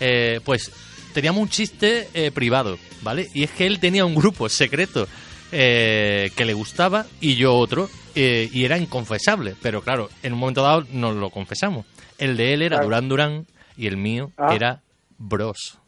Eh, 0.00 0.40
pues 0.44 0.70
teníamos 1.12 1.42
un 1.42 1.48
chiste 1.48 2.08
eh, 2.14 2.30
privado, 2.32 2.78
¿vale? 3.02 3.28
Y 3.34 3.44
es 3.44 3.50
que 3.50 3.66
él 3.66 3.78
tenía 3.78 4.04
un 4.04 4.14
grupo 4.14 4.48
secreto 4.48 5.06
eh, 5.52 6.30
que 6.34 6.44
le 6.44 6.52
gustaba 6.54 7.06
y 7.20 7.36
yo 7.36 7.54
otro, 7.54 7.88
eh, 8.14 8.48
y 8.52 8.64
era 8.64 8.78
inconfesable, 8.78 9.54
pero 9.62 9.80
claro, 9.82 10.08
en 10.22 10.32
un 10.32 10.38
momento 10.38 10.62
dado 10.62 10.84
nos 10.92 11.14
lo 11.16 11.30
confesamos. 11.30 11.86
El 12.18 12.36
de 12.36 12.54
él 12.54 12.62
era 12.62 12.76
Claro. 12.76 12.84
Duran 12.86 13.08
Duran 13.08 13.46
y 13.76 13.86
el 13.86 13.96
mío 13.96 14.30
Ah. 14.36 14.54
era 14.54 14.80
Bros. 15.18 15.78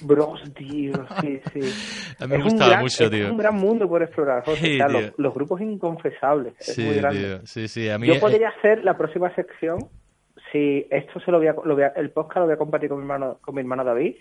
Bros, 0.00 0.40
tío, 0.54 0.92
sí, 1.20 1.40
sí. 1.52 1.60
A 2.20 2.26
mí 2.26 2.32
me 2.32 2.36
Es 2.38 2.44
gustaba 2.44 2.70
gran- 2.70 2.82
mucho, 2.82 3.04
es 3.04 3.10
tío. 3.10 3.30
un 3.30 3.36
gran 3.38 3.54
mundo 3.54 3.88
por 3.88 4.02
explorar, 4.02 4.44
José. 4.44 4.60
Sí, 4.60 4.74
O 4.74 4.76
sea, 4.76 4.86
tío. 4.86 5.00
los, 5.00 5.12
los 5.18 5.34
grupos 5.34 5.60
inconfesables. 5.60 6.54
Es 6.60 6.74
Sí, 6.74 6.82
muy 6.82 6.94
grande. 6.96 7.20
tío, 7.20 7.46
sí, 7.46 7.68
sí, 7.68 7.88
a 7.88 7.98
mí... 7.98 8.06
Yo 8.08 8.18
podría 8.20 8.48
hacer 8.50 8.84
la 8.84 8.96
próxima 8.96 9.34
sección, 9.34 9.78
si 10.52 10.86
esto 10.90 11.20
se 11.20 11.30
lo 11.30 11.38
voy 11.38 11.48
a, 11.48 11.54
lo 11.64 11.74
voy 11.74 11.84
a- 11.84 11.92
el 11.96 12.10
podcast 12.10 12.38
lo 12.38 12.44
voy 12.46 12.54
a 12.54 12.58
compartir 12.58 12.88
con 12.88 12.98
mi 12.98 13.02
hermano, 13.04 13.38
con 13.40 13.54
mi 13.54 13.60
hermano 13.60 13.84
David, 13.84 14.16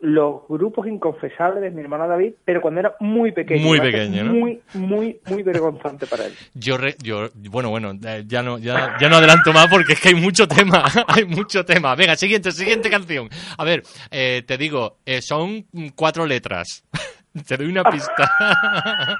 los 0.00 0.42
grupos 0.48 0.86
inconfesables 0.86 1.62
de 1.62 1.70
mi 1.70 1.80
hermano 1.80 2.06
David, 2.06 2.34
pero 2.44 2.60
cuando 2.60 2.80
era 2.80 2.94
muy 3.00 3.32
pequeño. 3.32 3.62
Muy 3.66 3.80
pequeño, 3.80 4.24
¿no? 4.24 4.34
Muy, 4.34 4.60
muy, 4.74 5.20
muy 5.26 5.42
vergonzante 5.42 6.06
para 6.06 6.26
él. 6.26 6.32
Yo, 6.54 6.76
re- 6.76 6.96
yo, 7.02 7.30
bueno, 7.50 7.70
bueno, 7.70 7.92
eh, 8.06 8.24
ya 8.26 8.42
no, 8.42 8.58
ya, 8.58 8.96
ya 9.00 9.08
no 9.08 9.16
adelanto 9.16 9.52
más 9.52 9.68
porque 9.68 9.94
es 9.94 10.00
que 10.00 10.08
hay 10.10 10.14
mucho 10.14 10.46
tema, 10.46 10.84
hay 11.08 11.24
mucho 11.24 11.64
tema. 11.64 11.94
Venga, 11.94 12.14
siguiente, 12.16 12.52
siguiente 12.52 12.90
canción. 12.90 13.28
A 13.56 13.64
ver, 13.64 13.82
eh, 14.10 14.42
te 14.46 14.58
digo, 14.58 14.98
eh, 15.06 15.22
son 15.22 15.66
cuatro 15.94 16.26
letras. 16.26 16.84
Te 17.48 17.56
doy 17.56 17.66
una 17.68 17.84
pista. 17.84 18.30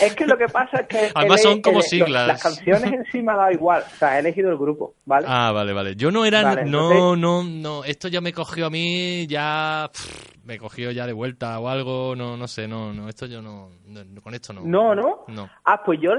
Es 0.00 0.14
que 0.16 0.24
lo 0.26 0.38
que 0.38 0.46
pasa 0.48 0.78
es 0.80 0.86
que... 0.86 1.10
Además 1.14 1.44
él- 1.44 1.50
son 1.50 1.60
como 1.60 1.78
él- 1.78 1.82
siglas. 1.84 2.26
Las 2.26 2.42
canciones 2.42 2.84
en 2.92 3.04
sí 3.12 3.20
me 3.22 3.32
ha 3.32 3.36
dado 3.36 3.50
igual. 3.52 3.82
O 3.86 3.96
sea, 3.96 4.16
he 4.16 4.20
elegido 4.20 4.50
el 4.50 4.56
grupo, 4.56 4.94
¿vale? 5.04 5.26
Ah, 5.28 5.52
vale, 5.52 5.72
vale. 5.74 5.96
Yo 5.96 6.10
no 6.10 6.24
era, 6.24 6.42
Vale, 6.42 6.64
no, 6.64 6.90
entonces- 6.90 7.18
no, 7.20 7.42
no, 7.44 7.84
esto 7.84 8.08
ya 8.08 8.20
me 8.22 8.32
cogió 8.32 8.66
a 8.66 8.70
mí, 8.70 9.26
ya, 9.26 9.90
pff, 9.92 10.44
me 10.46 10.58
cogió 10.58 10.90
ya 10.92 11.06
de 11.06 11.12
vuelta 11.12 11.58
o 11.60 11.68
algo, 11.68 12.14
no, 12.16 12.36
no 12.38 12.48
sé, 12.48 12.66
no, 12.66 12.92
no, 12.94 13.08
esto 13.08 13.26
yo 13.26 13.42
no, 13.42 13.68
no, 13.86 14.20
con 14.22 14.34
esto 14.34 14.52
no. 14.54 14.62
No, 14.62 14.94
¿no? 14.94 15.24
No. 15.28 15.50
Ah, 15.64 15.82
pues 15.84 16.00
yo 16.00 16.12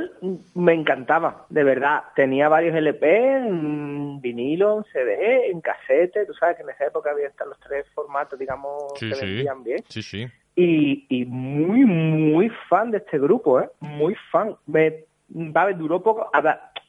me 0.53 0.73
encantaba, 0.73 1.45
de 1.49 1.63
verdad. 1.63 2.03
Tenía 2.15 2.49
varios 2.49 2.75
LP, 2.75 3.37
en 3.47 4.21
vinilo, 4.21 4.77
en 4.79 4.83
CD, 4.93 5.49
en 5.49 5.61
casete. 5.61 6.25
Tú 6.27 6.33
sabes 6.35 6.57
que 6.57 6.63
en 6.63 6.69
esa 6.69 6.85
época 6.85 7.09
había 7.11 7.27
hasta 7.27 7.45
los 7.45 7.59
tres 7.59 7.85
formatos, 7.95 8.37
digamos, 8.37 8.83
Sí, 8.99 9.09
que 9.09 9.15
sí. 9.15 9.25
vendían 9.25 9.63
bien. 9.63 9.83
Sí, 9.89 10.03
sí. 10.03 10.27
Y, 10.55 11.05
y 11.09 11.25
muy, 11.25 11.83
muy 11.85 12.49
fan 12.69 12.91
de 12.91 12.97
este 12.99 13.17
grupo, 13.19 13.59
¿eh? 13.59 13.69
Muy 13.79 14.15
fan. 14.31 14.55
Me, 14.67 15.05
¿sabes? 15.53 15.77
Duró 15.77 16.01
poco, 16.03 16.29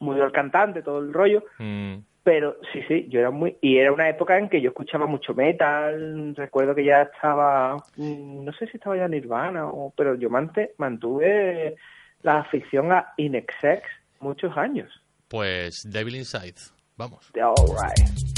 murió 0.00 0.24
el 0.24 0.32
cantante, 0.32 0.82
todo 0.82 0.98
el 0.98 1.12
rollo. 1.12 1.44
Mm, 1.58 1.94
Pero 2.22 2.56
sí, 2.72 2.80
sí, 2.88 3.06
yo 3.08 3.20
era 3.20 3.30
muy... 3.30 3.56
Y 3.62 3.78
era 3.78 3.92
una 3.92 4.08
época 4.08 4.38
en 4.38 4.48
que 4.48 4.60
yo 4.60 4.70
escuchaba 4.70 5.06
mucho 5.06 5.34
metal, 5.34 6.34
recuerdo 6.36 6.74
que 6.74 6.84
ya 6.84 7.02
estaba... 7.02 7.76
mm, 7.96 8.44
No 8.44 8.52
sé 8.52 8.66
si 8.66 8.76
estaba 8.76 8.96
ya 8.96 9.08
Nirvana, 9.08 9.66
o, 9.68 9.92
pero 9.96 10.14
yo 10.14 10.28
mantuve 10.30 11.76
la 12.22 12.38
afición 12.40 12.92
a 12.92 13.12
Inexex 13.16 13.82
muchos 14.20 14.56
años. 14.56 14.90
pues 15.28 15.82
Devil 15.90 16.16
Inside, 16.16 16.54
vamos. 16.96 17.30
All 17.42 17.54
right. 17.76 18.33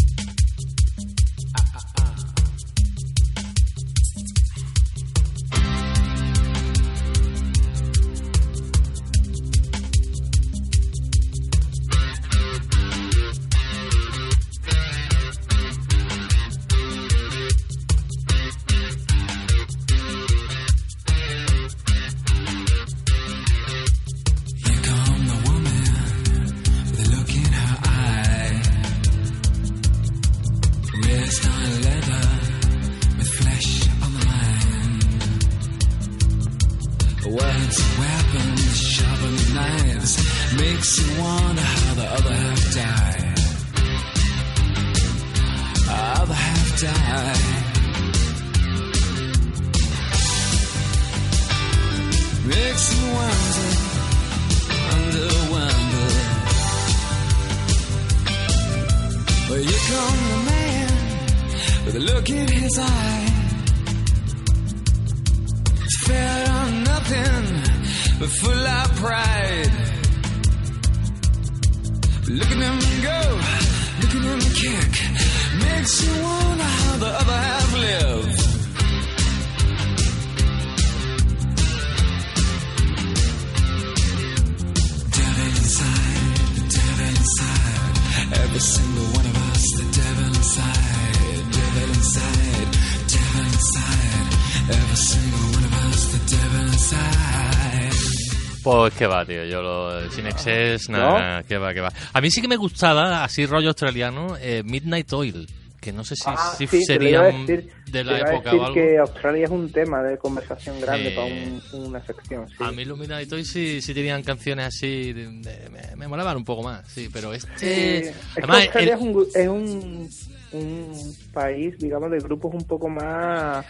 Sin 100.54 100.54
excess, 100.74 100.88
nada, 100.90 101.40
¿No? 101.42 101.46
que 101.46 101.58
va, 101.58 101.74
que 101.74 101.80
va. 101.80 101.92
A 102.12 102.20
mí 102.20 102.30
sí 102.30 102.40
que 102.40 102.48
me 102.48 102.56
gustaba, 102.56 103.24
así 103.24 103.46
rollo 103.46 103.68
australiano, 103.68 104.36
eh, 104.40 104.62
Midnight 104.64 105.12
Oil. 105.12 105.46
Que 105.80 105.92
no 105.92 106.02
sé 106.04 106.16
si, 106.16 106.22
Ah, 106.26 106.54
si 106.58 106.66
sí, 106.66 106.84
te 106.84 106.98
lo 106.98 107.08
iba 107.08 107.20
a 107.20 107.24
serían 107.30 107.46
decir, 107.46 107.72
de 107.92 108.02
la 108.04 108.18
época 108.18 108.34
decir 108.50 108.58
o 108.60 108.64
algo. 108.64 108.74
que 108.74 108.98
Australia 108.98 109.44
es 109.44 109.50
un 109.50 109.70
tema 109.70 110.02
de 110.02 110.18
conversación 110.18 110.80
grande 110.80 111.10
para 111.12 111.26
un- 111.26 111.62
una 111.86 112.04
sección. 112.04 112.48
Sí. 112.48 112.54
A 112.58 112.72
mí 112.72 112.84
los 112.84 112.98
Midnight 112.98 113.32
Oil 113.32 113.44
sí, 113.46 113.80
sí 113.80 113.94
tenían 113.94 114.24
canciones 114.24 114.66
así, 114.66 115.12
de- 115.12 115.26
de- 115.28 115.70
me, 115.70 115.94
me 115.96 116.08
molaban 116.08 116.36
un 116.38 116.44
poco 116.44 116.64
más, 116.64 116.88
sí, 116.88 117.08
pero 117.12 117.32
este... 117.32 117.98
Es 118.08 118.14
que 118.34 118.40
Australia 118.42 118.80
el- 118.80 118.88
es, 118.88 119.00
un, 119.00 119.26
es 119.32 119.48
un, 119.48 120.10
un 120.52 121.16
país, 121.32 121.78
digamos, 121.78 122.10
de 122.10 122.18
grupos 122.18 122.52
un 122.54 122.64
poco 122.64 122.88
más 122.88 123.64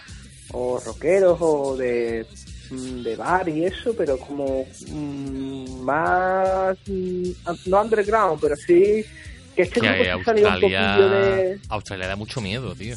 o 0.53 0.81
rockeros 0.81 1.37
o 1.41 1.77
de, 1.77 2.24
de 2.71 3.17
bar 3.17 3.49
y 3.49 3.64
eso, 3.64 3.95
pero 3.97 4.19
como 4.19 4.67
mm, 4.89 5.81
más, 5.83 6.77
mm, 6.87 7.31
no 7.67 7.83
underground, 7.83 8.41
pero 8.41 8.57
sí 8.57 9.05
que 9.57 9.62
este 9.62 9.81
que 9.81 9.89
grupo 9.89 10.25
salía 10.25 10.49
un 10.49 10.61
poquillo 10.61 10.79
Australia, 10.79 11.07
de... 11.07 11.61
Australia 11.69 12.07
da 12.09 12.17
mucho 12.17 12.41
miedo, 12.41 12.75
tío. 12.75 12.95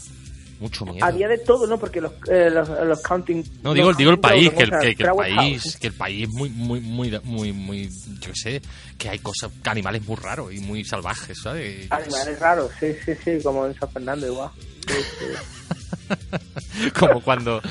Mucho 0.59 0.85
miedo. 0.85 1.05
Había 1.05 1.29
de 1.29 1.37
todo, 1.37 1.65
¿no? 1.65 1.79
Porque 1.79 2.01
los, 2.01 2.11
eh, 2.29 2.49
los, 2.49 2.67
los 2.67 3.01
counting... 3.01 3.41
No, 3.63 3.73
digo, 3.73 3.93
digo 3.93 4.11
el 4.11 4.19
país, 4.19 4.51
que 4.51 4.63
el, 4.63 4.71
que, 4.71 4.95
que 4.95 5.03
el 5.03 5.15
país, 5.15 5.63
House. 5.63 5.77
que 5.77 5.87
el 5.87 5.93
país 5.93 6.27
es 6.27 6.33
muy, 6.33 6.49
muy, 6.49 6.81
muy, 6.81 7.17
muy, 7.23 7.53
muy, 7.53 7.89
yo 8.19 8.35
sé, 8.35 8.61
que 8.97 9.07
hay 9.07 9.19
cosas, 9.19 9.51
animales 9.63 10.05
muy 10.05 10.17
raros 10.17 10.53
y 10.53 10.59
muy 10.59 10.83
salvajes, 10.83 11.37
¿sabes? 11.41 11.89
Animales 11.89 12.39
raros, 12.39 12.71
sí, 12.77 12.87
sí, 13.05 13.13
sí, 13.23 13.41
como 13.41 13.67
en 13.67 13.73
San 13.75 13.89
Fernando 13.89 14.27
igual. 14.27 14.49
Sí, 14.85 14.95
sí. 15.17 15.75
Como 16.99 17.21
cuando 17.21 17.61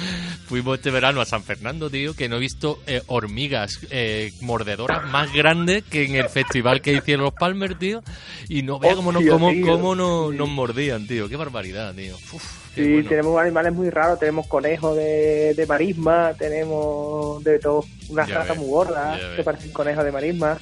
fuimos 0.47 0.79
este 0.79 0.91
verano 0.91 1.21
a 1.21 1.25
San 1.25 1.43
Fernando, 1.43 1.89
tío, 1.91 2.15
que 2.15 2.29
no 2.29 2.37
he 2.37 2.41
visto 2.41 2.81
eh, 2.87 3.03
hormigas 3.07 3.81
eh, 3.91 4.33
mordedoras 4.41 5.07
más 5.11 5.33
grandes 5.33 5.85
que 5.85 6.05
en 6.05 6.15
el 6.15 6.29
festival 6.29 6.81
que 6.81 6.93
hicieron 6.95 7.25
los 7.25 7.35
Palmer, 7.35 7.77
tío. 7.79 8.03
Y 8.49 8.63
no 8.63 8.79
vea 8.79 8.95
cómo, 8.95 9.13
no, 9.13 9.19
Hostia, 9.19 9.33
cómo, 9.33 9.53
cómo 9.65 9.95
no- 9.95 10.33
nos 10.33 10.49
mordían, 10.49 11.07
tío. 11.07 11.29
Qué 11.29 11.37
barbaridad, 11.37 11.95
tío. 11.95 12.17
Uf, 12.33 12.43
qué 12.75 12.85
Sí, 12.85 12.93
bueno. 12.95 13.09
tenemos 13.09 13.41
animales 13.41 13.73
muy 13.73 13.91
raros, 13.91 14.19
tenemos 14.19 14.47
conejos 14.47 14.97
de, 14.97 15.55
de 15.55 15.67
marisma, 15.67 16.33
tenemos 16.39 17.43
de 17.45 17.59
todo, 17.59 17.85
ratas 18.29 18.57
ves, 18.57 18.59
muy 18.59 19.29
ves. 19.29 19.37
que 19.37 19.43
parecen 19.43 19.73
conejos 19.73 20.05
de 20.05 20.13
marisma. 20.13 20.59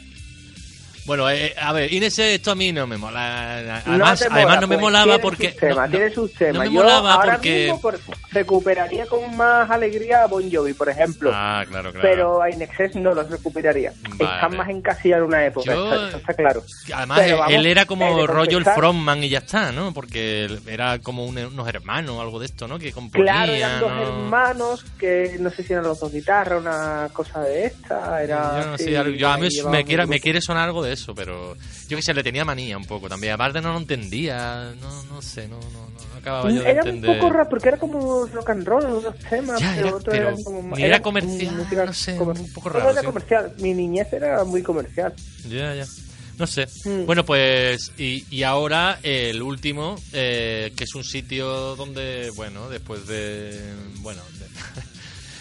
Bueno, 1.06 1.30
eh, 1.30 1.54
a 1.60 1.72
ver, 1.72 1.92
Inés, 1.92 2.18
esto 2.18 2.50
a 2.50 2.54
mí 2.54 2.72
no 2.72 2.86
me 2.86 2.96
mola. 2.96 3.82
No 3.86 3.92
Además, 3.92 4.18
te 4.18 4.28
mola, 4.28 4.40
además 4.42 4.60
no 4.60 4.66
me 4.66 4.74
pues, 4.74 4.80
molaba 4.82 5.04
tiene 5.04 5.18
porque. 5.20 5.50
sus 5.50 5.56
temas, 5.60 5.76
no, 5.76 5.82
no- 5.84 5.90
tiene 5.90 6.10
sus 6.14 6.32
temas. 6.34 6.54
no 6.54 6.60
me 6.60 6.66
Yo 6.66 6.72
molaba 6.72 7.12
ahora 7.14 7.32
porque. 7.34 7.62
mismo 7.64 7.80
por- 7.80 7.98
recuperaría 8.32 9.06
con 9.06 9.36
más 9.36 9.70
alegría 9.70 10.24
a 10.24 10.26
Bon 10.26 10.50
Jovi, 10.52 10.74
por 10.74 10.88
ejemplo. 10.88 11.30
Ah, 11.32 11.64
claro, 11.68 11.92
claro. 11.92 12.08
Pero 12.08 12.42
a 12.42 12.50
Inexcess 12.50 12.94
no 12.96 13.14
los 13.14 13.30
recuperaría. 13.30 13.92
Vale. 14.18 14.34
Están 14.34 14.56
más 14.56 14.68
encasillados 14.68 15.22
en 15.22 15.28
una 15.28 15.46
época, 15.46 15.74
Yo- 15.74 16.06
está 16.08 16.34
claro. 16.34 16.62
Además, 16.94 17.18
Pero 17.20 17.34
él- 17.34 17.38
vamos, 17.40 17.54
él 17.54 17.66
era 17.66 17.86
como 17.86 18.26
rollo 18.26 18.58
el 18.58 18.64
frontman 18.64 19.24
y 19.24 19.28
ya 19.28 19.38
está, 19.38 19.72
¿no? 19.72 19.92
Porque 19.94 20.58
era 20.66 20.98
como 20.98 21.24
un- 21.24 21.38
unos 21.38 21.68
hermanos 21.68 22.16
o 22.16 22.20
algo 22.20 22.38
de 22.40 22.46
esto, 22.46 22.66
¿no? 22.68 22.78
Que 22.78 22.92
componían. 22.92 23.26
Claro, 23.36 23.52
eran 23.52 23.80
dos 23.80 23.90
¿no? 23.90 24.02
hermanos 24.02 24.84
que 24.98 25.36
no 25.38 25.50
sé 25.50 25.62
si 25.62 25.72
eran 25.72 25.84
los 25.84 26.00
dos 26.00 26.12
guitarras, 26.12 26.60
una 26.60 27.08
cosa 27.12 27.40
de 27.40 27.66
esta. 27.66 28.22
Era, 28.22 28.60
Yo 28.62 28.70
no 28.70 28.78
sé, 28.78 28.90
yo 29.16 29.28
a 29.30 29.36
mí 29.38 29.48
me 29.70 29.84
quiere, 29.84 30.06
me 30.06 30.20
quiere 30.20 30.40
sonar 30.40 30.64
algo 30.64 30.82
de 30.82 30.95
eso, 30.96 31.14
pero 31.14 31.56
yo 31.88 31.96
que 31.96 32.02
sé, 32.02 32.12
le 32.12 32.22
tenía 32.22 32.44
manía 32.44 32.76
un 32.76 32.84
poco 32.84 33.08
también. 33.08 33.32
Aparte 33.34 33.60
no 33.60 33.72
lo 33.72 33.78
entendía, 33.78 34.72
no, 34.80 35.02
no 35.04 35.22
sé, 35.22 35.46
no, 35.48 35.60
no, 35.60 35.70
no, 35.90 36.18
acababa 36.18 36.50
yo 36.50 36.62
de 36.62 36.70
Era 36.70 36.82
un 36.82 36.88
entender. 36.88 37.18
poco 37.20 37.32
raro 37.32 37.48
porque 37.48 37.68
era 37.68 37.78
como 37.78 38.26
rock 38.26 38.50
and 38.50 38.66
roll 38.66 38.84
unos 38.84 39.16
temas, 39.30 39.60
Ya, 39.60 39.72
pero 39.76 39.86
era- 39.88 39.96
otros 39.96 40.14
pero 40.16 40.28
eran 40.28 40.42
como 40.42 40.76
ni 40.76 40.82
era 40.82 41.00
comercial, 41.02 41.54
música 41.54 41.84
no 41.86 41.92
sé, 41.94 42.16
comer- 42.16 42.38
un 42.40 42.52
poco 42.52 42.68
raro, 42.70 42.90
era 42.90 43.00
sí. 43.00 43.06
comercial. 43.06 43.52
Mi 43.58 43.74
niñez 43.74 44.12
era 44.12 44.44
muy 44.44 44.62
comercial. 44.62 45.14
Ya, 45.48 45.74
ya. 45.74 45.86
No 46.38 46.46
sé. 46.46 46.66
Mm. 46.84 47.06
Bueno, 47.06 47.24
pues, 47.24 47.92
y, 47.96 48.26
y 48.30 48.42
ahora 48.42 48.98
el 49.02 49.40
último, 49.40 49.96
eh, 50.12 50.70
que 50.76 50.84
es 50.84 50.94
un 50.94 51.02
sitio 51.02 51.76
donde, 51.76 52.30
bueno, 52.36 52.68
después 52.68 53.06
de. 53.06 53.58
Bueno, 54.00 54.20
de. 54.38 54.46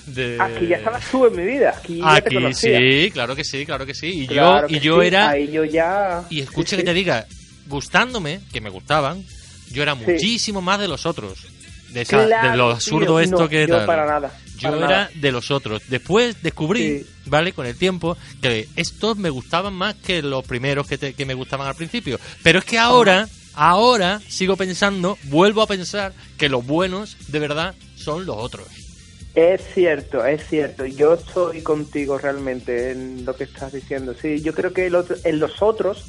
de- 0.07 0.37
Aquí 0.39 0.67
ya 0.67 0.77
estabas 0.77 1.03
tú 1.09 1.25
en 1.27 1.35
mi 1.35 1.43
vida. 1.45 1.73
Aquí, 1.77 1.97
ya 1.99 2.11
te 2.21 2.27
Aquí 2.27 2.35
conocía. 2.35 2.77
sí, 2.79 3.11
claro 3.11 3.35
que 3.35 3.43
sí, 3.43 3.65
claro 3.65 3.85
que 3.85 3.93
sí. 3.93 4.21
Y 4.23 4.27
Claro 4.27 4.67
yo, 4.67 4.75
y 4.75 4.79
yo 4.79 5.01
sí, 5.01 5.07
era. 5.07 5.29
Ahí 5.29 5.51
yo 5.51 5.63
ya. 5.65 6.23
Y 6.29 6.41
escucha 6.41 6.71
sí, 6.71 6.75
que 6.77 6.81
sí. 6.81 6.85
te 6.85 6.93
diga, 6.93 7.25
gustándome, 7.67 8.39
que 8.53 8.61
me 8.61 8.69
gustaban, 8.69 9.23
yo 9.71 9.81
era 9.83 9.95
muchísimo 9.95 10.61
más 10.61 10.79
de 10.79 10.87
los 10.87 11.05
otros. 11.05 11.45
De, 11.89 12.01
esa- 12.01 12.25
Claro, 12.25 12.51
de 12.51 12.57
lo 12.57 12.69
absurdo 12.71 13.05
tío, 13.05 13.19
esto 13.21 13.37
no, 13.39 13.49
que 13.49 13.67
yo 13.67 13.77
tal. 13.77 13.85
para 13.85 14.05
nada, 14.05 14.37
Yo 14.57 14.69
para 14.71 14.77
era 14.77 14.87
nada. 14.87 15.09
de 15.15 15.31
los 15.31 15.49
otros. 15.51 15.81
Después 15.87 16.41
descubrí. 16.43 17.05
¿vale? 17.27 17.53
Con 17.53 17.65
el 17.65 17.75
tiempo, 17.75 18.15
que 18.41 18.67
estos 18.75 19.17
me 19.17 19.31
gustaban 19.31 19.73
más 19.73 19.95
que 19.95 20.21
los 20.21 20.45
primeros 20.45 20.85
que, 20.87 20.97
te- 20.99 21.13
que 21.13 21.25
me 21.25 21.33
gustaban 21.33 21.67
al 21.67 21.73
principio. 21.75 22.19
Pero 22.43 22.59
es 22.59 22.65
que 22.65 22.77
ahora, 22.77 23.27
ahora 23.55 24.21
sigo 24.27 24.55
pensando, 24.57 25.17
vuelvo 25.23 25.63
a 25.63 25.67
pensar 25.67 26.13
que 26.37 26.49
los 26.49 26.63
buenos 26.63 27.17
de 27.29 27.39
verdad 27.39 27.73
son 27.95 28.27
los 28.27 28.35
otros. 28.37 28.67
Es 29.35 29.61
cierto, 29.73 30.25
es 30.25 30.47
cierto. 30.47 30.85
Yo 30.85 31.13
estoy 31.15 31.61
contigo 31.61 32.17
realmente 32.17 32.91
en 32.91 33.25
lo 33.25 33.35
que 33.35 33.43
estás 33.43 33.73
diciendo. 33.73 34.13
Sí, 34.13 34.41
yo 34.41 34.53
creo 34.53 34.71
que 34.71 34.85
el 34.87 34.95
otro- 34.95 35.17
en 35.23 35.39
los 35.39 35.61
otros 35.61 36.05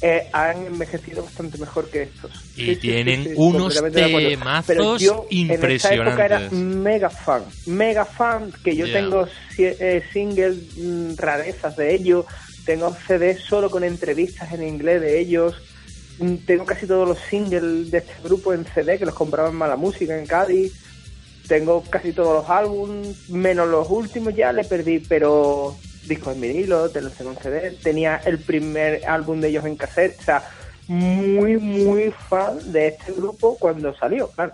eh, 0.00 0.28
han 0.32 0.66
envejecido 0.66 1.24
bastante 1.24 1.56
mejor 1.58 1.88
que 1.90 2.02
estos. 2.02 2.30
Y 2.56 2.66
Sí, 2.66 2.74
sí, 2.74 2.74
sí, 2.74 2.80
tienen 2.80 3.24
sí, 3.24 3.30
unos 3.36 3.74
temazos 3.92 4.66
Pero 4.66 4.96
yo 4.98 5.26
En 5.30 5.64
esa 5.70 5.94
época 5.94 6.24
era 6.26 6.36
impresionantes. 6.42 6.58
mega 6.58 7.10
fan, 7.10 7.44
mega 7.66 8.04
fan, 8.04 8.52
que 8.62 8.76
yo 8.76 8.86
tengo 8.92 9.26
eh, 9.58 10.02
singles, 10.12 10.76
mm, 10.76 11.14
rarezas 11.16 11.76
de 11.76 11.94
ellos, 11.94 12.26
tengo 12.66 12.94
CDs 13.06 13.40
solo 13.48 13.70
con 13.70 13.82
entrevistas 13.82 14.52
en 14.52 14.62
inglés 14.62 15.00
de 15.00 15.18
ellos, 15.20 15.56
mm, 16.18 16.34
tengo 16.46 16.66
casi 16.66 16.86
todos 16.86 17.08
los 17.08 17.18
singles 17.30 17.90
de 17.90 17.98
este 17.98 18.14
grupo 18.22 18.52
en 18.52 18.64
CD 18.66 18.98
que 18.98 19.06
los 19.06 19.14
compraba 19.14 19.48
en 19.48 19.56
Mala 19.56 19.76
Música 19.76 20.16
en 20.18 20.26
Cádiz. 20.26 20.72
Tengo 21.48 21.82
casi 21.90 22.12
todos 22.12 22.42
los 22.42 22.50
álbumes, 22.50 23.28
menos 23.28 23.68
los 23.68 23.88
últimos 23.90 24.34
ya 24.34 24.52
le 24.52 24.64
perdí, 24.64 24.98
pero 25.00 25.76
discos 26.06 26.34
en 26.34 26.40
vinilo, 26.40 26.88
te 26.90 27.00
los 27.02 27.18
en 27.20 27.36
CD. 27.36 27.70
Tenía 27.82 28.16
el 28.24 28.38
primer 28.38 29.04
álbum 29.06 29.40
de 29.40 29.48
ellos 29.48 29.64
en 29.66 29.76
cassette, 29.76 30.18
o 30.20 30.22
sea, 30.22 30.48
muy, 30.88 31.56
muy 31.58 32.10
fan 32.28 32.72
de 32.72 32.88
este 32.88 33.12
grupo 33.12 33.56
cuando 33.58 33.94
salió, 33.96 34.28
claro. 34.30 34.52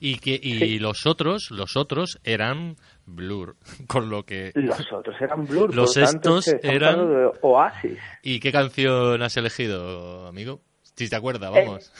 Y 0.00 0.18
que 0.18 0.38
y 0.40 0.58
Sí. 0.60 0.78
los 0.78 1.06
otros, 1.06 1.50
los 1.50 1.76
otros 1.76 2.20
eran 2.22 2.76
Blur, 3.04 3.56
con 3.88 4.10
lo 4.10 4.24
que 4.24 4.52
Los 4.54 4.92
otros 4.92 5.16
eran 5.20 5.44
Blur, 5.46 5.74
Los 5.74 5.94
por 5.94 6.04
tanto, 6.04 6.38
estos 6.38 6.54
eran- 6.62 7.08
de 7.08 7.30
Oasis. 7.42 7.98
¿Y 8.22 8.38
qué 8.40 8.52
canción 8.52 9.20
has 9.22 9.36
elegido, 9.36 10.26
amigo? 10.28 10.60
Si 10.94 11.08
te 11.08 11.16
acuerdas, 11.16 11.50
Eh, 11.56 11.64
vamos. 11.64 11.92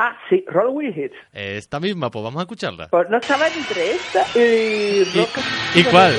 Ah, 0.00 0.16
sí, 0.30 0.44
Roll 0.46 0.68
With 0.70 0.96
It. 0.96 1.12
Esta 1.32 1.80
misma, 1.80 2.08
pues 2.08 2.22
vamos 2.22 2.38
a 2.38 2.42
escucharla. 2.42 2.86
Pues 2.88 3.10
no 3.10 3.16
estaba 3.16 3.48
entre 3.48 3.96
esta 3.96 4.24
y 4.38 5.02
Rock 5.12 5.38
y 5.74 5.82
cuál? 5.84 6.14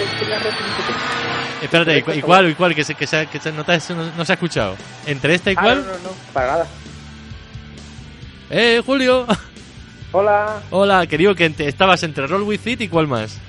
Espérate, 1.61 2.03
¿y, 2.15 2.19
y 2.19 2.21
cuál? 2.21 2.49
¿Y 2.49 2.55
cuál? 2.55 2.75
Que 2.75 2.84
se, 2.84 2.95
que 2.95 3.07
se, 3.07 3.27
que 3.27 3.39
se 3.39 3.53
nota 3.53 3.75
eso 3.75 3.95
no, 3.95 4.03
no 4.17 4.25
se 4.25 4.34
ha 4.34 4.36
escuchado. 4.36 4.75
¿Entre 5.05 5.34
esta 5.34 5.51
y 5.51 5.55
Ah, 5.57 5.61
cuál? 5.61 5.77
no, 5.86 5.93
no, 5.93 5.97
no, 5.99 6.09
para 6.34 6.47
nada. 6.47 6.67
¡Eh, 8.49 8.82
Julio! 8.86 9.25
Hola, 10.11 10.61
Hola, 10.71 11.07
que 11.07 11.17
digo 11.17 11.34
que 11.36 11.53
estabas 11.59 12.03
entre 12.03 12.27
Roll 12.27 12.41
With 12.43 12.65
It 12.65 12.82
y 12.82 12.88
cuál 12.89 13.07
más. 13.07 13.39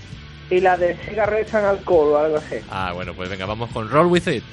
y 0.51 0.61
la 0.61 0.77
de 0.77 0.95
cigarretas 0.97 1.55
en 1.63 1.69
alcohol 1.69 2.13
o 2.13 2.19
algo 2.19 2.37
así. 2.37 2.57
Ah, 2.71 2.93
bueno, 2.93 3.15
pues 3.15 3.29
venga, 3.31 3.47
vamos 3.47 3.71
con 3.73 3.89
Roll 3.91 4.07
With 4.07 4.29
It. 4.29 4.45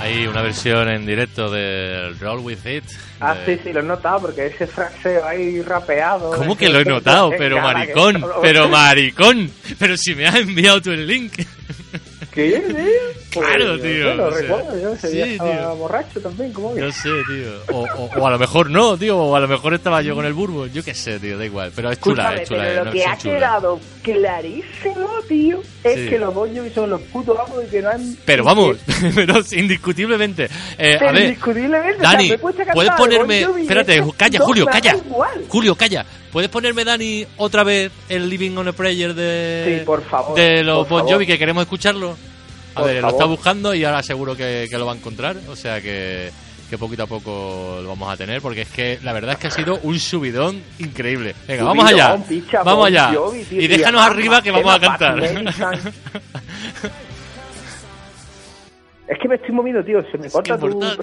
Hay 0.00 0.26
una 0.26 0.40
versión 0.40 0.88
en 0.88 1.04
directo 1.04 1.50
del 1.50 2.18
Roll 2.18 2.40
With 2.40 2.64
It. 2.64 2.84
Ah, 3.20 3.36
sí, 3.44 3.58
sí, 3.62 3.74
lo 3.74 3.80
he 3.80 3.82
notado 3.82 4.22
porque 4.22 4.46
ese 4.46 4.66
fraseo 4.66 5.26
ahí 5.26 5.60
rapeado. 5.60 6.30
¿Cómo 6.30 6.56
que 6.56 6.70
lo 6.70 6.80
he 6.80 6.84
notado? 6.84 7.30
Pero 7.36 7.60
maricón, 7.60 8.24
pero 8.40 8.68
maricón. 8.70 9.50
Pero 9.78 9.98
si 9.98 10.14
me 10.14 10.26
has 10.26 10.36
enviado 10.36 10.80
tú 10.80 10.92
el 10.92 11.06
link. 11.06 11.34
¿Qué? 12.32 12.56
es? 12.56 13.27
Claro, 13.30 13.66
Pues, 13.78 13.82
tío, 13.82 13.92
Yo 14.04 14.14
lo 14.14 14.26
o 14.26 14.30
sea, 14.32 14.40
recuerdo, 14.40 14.80
yo 14.80 14.92
ese 14.94 15.08
sí, 15.08 15.16
día 15.16 15.26
estaba 15.26 15.50
tío. 15.58 15.76
borracho 15.76 16.20
también, 16.20 16.52
¿cómo 16.52 16.74
que? 16.74 16.80
No 16.80 16.90
sé, 16.92 17.08
tío. 17.28 17.74
O, 17.76 17.80
o- 17.84 18.10
o 18.20 18.26
a 18.26 18.30
lo 18.30 18.38
mejor 18.38 18.70
no, 18.70 18.96
tío. 18.96 19.18
O 19.18 19.36
a 19.36 19.40
lo 19.40 19.48
mejor 19.48 19.74
estaba 19.74 20.00
yo 20.02 20.14
con 20.14 20.24
el 20.24 20.32
burbo. 20.32 20.66
Yo 20.66 20.82
qué 20.82 20.94
sé, 20.94 21.18
tío. 21.20 21.36
Da 21.38 21.44
igual. 21.44 21.70
Pero 21.76 21.90
es 21.90 22.00
chula, 22.00 22.34
Escúchame, 22.34 22.42
es 22.42 22.48
chula. 22.48 22.60
pero 22.60 22.72
eh, 22.72 22.76
lo 22.76 22.84
no, 22.86 22.90
que 22.92 23.04
ha 23.04 23.18
chulas. 23.18 23.36
quedado 23.36 23.80
clarísimo, 24.02 25.08
tío, 25.28 25.60
es 25.84 25.94
Sí. 25.94 26.08
que 26.08 26.18
los 26.18 26.34
Bon 26.34 26.54
Jovi 26.56 26.70
son 26.70 26.90
los 26.90 27.00
putos 27.02 27.36
amos 27.38 27.64
y 27.64 27.70
que 27.70 27.82
no 27.82 27.90
han... 27.90 28.16
Pero 28.24 28.44
vamos, 28.44 28.76
pero 29.14 29.34
indiscutiblemente. 29.52 30.48
Eh, 30.78 30.98
a 31.00 31.12
ver, 31.12 31.22
indiscutiblemente, 31.24 31.96
o 31.98 32.00
sea, 32.00 32.10
Dani, 32.12 32.28
me 32.28 32.34
he 32.34 32.38
puesto 32.38 32.62
a 32.62 32.64
cantar 32.64 32.74
¿puedes 32.74 32.90
de 32.92 32.96
ponerme. 32.96 33.40
Bon 33.44 33.50
Jovi 33.52 33.60
y 33.60 33.64
Espérate, 33.64 34.02
calla, 34.16 34.38
Julio, 34.40 34.66
calla. 34.66 34.96
Julio, 35.48 35.74
calla. 35.74 36.06
¿Puedes 36.32 36.50
ponerme, 36.50 36.84
Dani, 36.84 37.26
otra 37.38 37.64
vez 37.64 37.90
el 38.08 38.28
Living 38.28 38.56
on 38.56 38.68
a 38.68 38.72
Prayer 38.72 39.14
de. 39.14 39.78
Sí, 39.80 39.84
por 39.84 40.02
favor, 40.04 40.36
De 40.36 40.62
los 40.62 40.78
por 40.80 40.88
Bon 40.88 40.98
favor. 41.00 41.12
Jovi 41.14 41.26
que 41.26 41.38
queremos 41.38 41.62
escucharlo? 41.62 42.16
A 42.78 43.00
lo 43.00 43.08
está 43.08 43.24
buscando 43.24 43.74
y 43.74 43.84
ahora 43.84 44.02
seguro 44.02 44.36
que, 44.36 44.66
que 44.70 44.78
lo 44.78 44.86
va 44.86 44.92
a 44.92 44.96
encontrar. 44.96 45.36
O 45.48 45.56
sea 45.56 45.80
que. 45.80 46.30
Que 46.68 46.76
poquito 46.76 47.04
a 47.04 47.06
poco 47.06 47.78
lo 47.82 47.88
vamos 47.88 48.12
a 48.12 48.16
tener, 48.18 48.42
porque 48.42 48.60
es 48.60 48.68
que 48.68 48.98
la 49.02 49.14
verdad 49.14 49.32
es 49.32 49.38
que 49.38 49.46
ha 49.46 49.50
sido 49.50 49.80
un 49.84 49.98
subidón 49.98 50.62
increíble. 50.78 51.34
Venga, 51.46 51.64
vamos 51.64 51.90
allá. 51.90 52.18
picha, 52.28 52.62
Vamos 52.62 52.88
allá. 52.88 53.10
Jovi, 53.14 53.42
tío, 53.44 53.62
y 53.62 53.66
déjanos 53.68 54.02
ama, 54.02 54.12
arriba 54.12 54.42
que 54.42 54.50
vamos 54.50 54.74
a 54.74 54.78
cantar. 54.78 55.18
Es 59.08 59.18
que 59.18 59.28
me 59.28 59.36
estoy 59.36 59.52
moviendo, 59.54 59.82
tío, 59.82 60.02
se 60.10 60.18
me 60.18 60.26
Es 60.26 60.32
corta 60.32 60.58
tu 60.58 60.68
voz. 60.68 60.98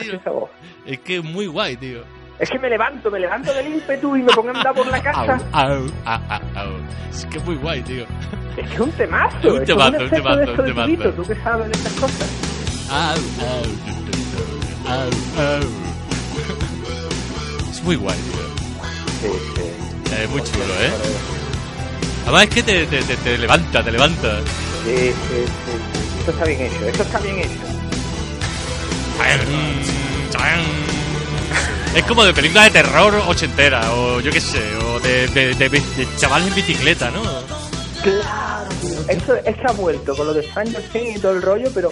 es 0.86 1.00
que 1.00 1.18
es 1.18 1.24
muy 1.24 1.48
guay, 1.48 1.76
tío. 1.76 2.04
Es 2.38 2.50
que 2.50 2.60
me 2.60 2.70
levanto, 2.70 3.10
me 3.10 3.20
levanto 3.20 3.54
del 3.54 3.68
ímpetu 3.68 4.16
y 4.18 4.22
me 4.24 4.34
pongo 4.34 4.50
a 4.50 4.54
andar 4.58 4.74
por 4.74 4.88
la 4.88 5.02
casa. 5.02 5.40
au, 5.54 5.72
au, 6.06 6.20
au, 6.30 6.42
au. 6.56 6.72
Es 7.10 7.26
que 7.28 7.38
es 7.38 7.46
muy 7.46 7.56
guay, 7.56 7.82
tío. 7.84 8.06
Es 8.58 8.68
que 8.68 8.74
es 8.74 8.80
un 8.80 8.92
temazo. 8.92 9.54
Un 9.54 9.62
es 9.62 9.68
temazo, 9.68 10.04
un 10.04 10.10
temazo, 10.10 10.52
un 10.52 10.66
temazo. 10.66 11.12
Tú 11.14 11.24
que 11.24 11.36
sabes 11.36 11.68
de 11.68 11.72
estas 11.72 11.94
cosas. 11.94 12.30
Au, 12.90 13.16
au, 13.46 13.64
au, 14.92 15.10
au. 15.44 15.64
Es 17.70 17.84
muy 17.84 17.96
guay, 17.96 18.18
tío. 18.18 18.46
Sí, 19.22 19.30
sí. 19.56 20.14
Es 20.14 20.30
muy 20.30 20.42
chulo, 20.44 20.74
¿eh? 20.82 20.92
Además 22.24 22.44
es 22.44 22.50
que 22.50 22.64
te, 22.64 22.86
te, 22.88 23.02
te, 23.02 23.16
te 23.18 23.38
levanta, 23.38 23.84
te 23.84 23.92
levanta. 23.92 24.40
Sí, 24.84 24.96
sí, 24.96 25.14
sí, 25.14 25.72
sí. 25.94 26.00
Esto 26.20 26.32
está 26.32 26.46
bien 26.46 26.62
hecho, 26.62 26.86
esto 26.88 27.04
está 27.04 27.20
bien 27.20 27.40
hecho. 27.40 27.76
Es 31.96 32.04
como 32.04 32.26
de 32.26 32.34
película 32.34 32.66
de 32.66 32.72
terror 32.72 33.16
ochentera, 33.28 33.94
o 33.94 34.20
yo 34.20 34.30
qué 34.30 34.42
sé, 34.42 34.60
o 34.76 35.00
de, 35.00 35.28
de, 35.30 35.56
de, 35.56 35.82
chavales 36.18 36.50
en 36.50 36.56
bicicleta, 36.56 37.10
¿no? 37.10 37.22
Claro, 38.04 38.70
tío. 38.82 39.00
Esto 39.08 39.36
es 39.36 39.56
que 39.56 39.64
ha 39.66 39.72
vuelto 39.72 40.14
con 40.16 40.28
lo 40.28 40.34
de 40.34 40.44
Stranger 40.44 40.84
Things 40.92 41.16
y 41.16 41.20
todo 41.20 41.32
el 41.32 41.42
rollo, 41.42 41.72
pero 41.74 41.92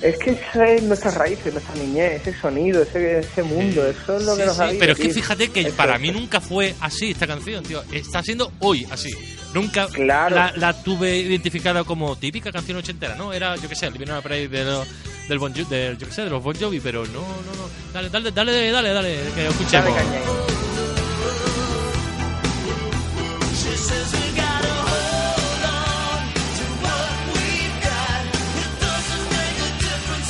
es 0.00 0.16
que 0.18 0.30
eso 0.30 0.62
es 0.62 0.82
nuestras 0.84 1.14
raíces, 1.14 1.52
nuestra 1.52 1.74
niñez, 1.74 2.20
ese 2.26 2.40
sonido, 2.40 2.82
ese, 2.82 3.18
ese 3.20 3.42
mundo, 3.42 3.86
eso 3.86 4.16
es 4.16 4.22
lo 4.24 4.36
que 4.36 4.46
nos 4.46 4.56
sí, 4.56 4.62
ha 4.62 4.70
pero 4.78 4.92
es 4.92 4.98
que 4.98 5.04
tío. 5.06 5.14
fíjate 5.14 5.48
que 5.50 5.60
Eso 5.62 5.76
para 5.76 5.94
es. 5.96 6.00
mí 6.00 6.10
nunca 6.10 6.40
fue 6.40 6.74
así 6.80 7.10
esta 7.10 7.26
canción, 7.26 7.64
tío. 7.64 7.82
Está 7.92 8.22
siendo 8.22 8.52
hoy 8.60 8.86
así. 8.90 9.10
Nunca 9.54 9.86
Claro. 9.88 10.36
la, 10.36 10.52
la 10.56 10.72
tuve 10.82 11.16
identificada 11.16 11.82
como 11.84 12.16
típica 12.16 12.52
canción 12.52 12.76
ochentera, 12.78 13.14
¿no? 13.16 13.32
Era, 13.32 13.56
yo 13.56 13.68
qué 13.68 13.74
sé, 13.74 13.86
el 13.86 13.94
Living 13.94 14.08
on 14.10 14.16
a 14.18 14.22
Prayer 14.22 14.48
de 14.50 14.64
lo- 14.64 14.84
del 15.28 15.38
bon, 15.38 15.52
del, 15.52 15.98
yo 15.98 16.06
qué 16.06 16.12
sé, 16.12 16.22
de 16.22 16.30
los 16.30 16.42
Bon 16.42 16.54
Jovi, 16.58 16.80
pero 16.80 17.04
no, 17.06 17.12
no, 17.20 17.22
no. 17.56 17.68
Dale, 17.92 18.08
dale, 18.10 18.30
dale, 18.30 18.70
dale, 18.70 18.92
dale, 18.92 19.16
que 19.34 19.46
escuchemos. 19.48 19.94
Dale 19.94 20.38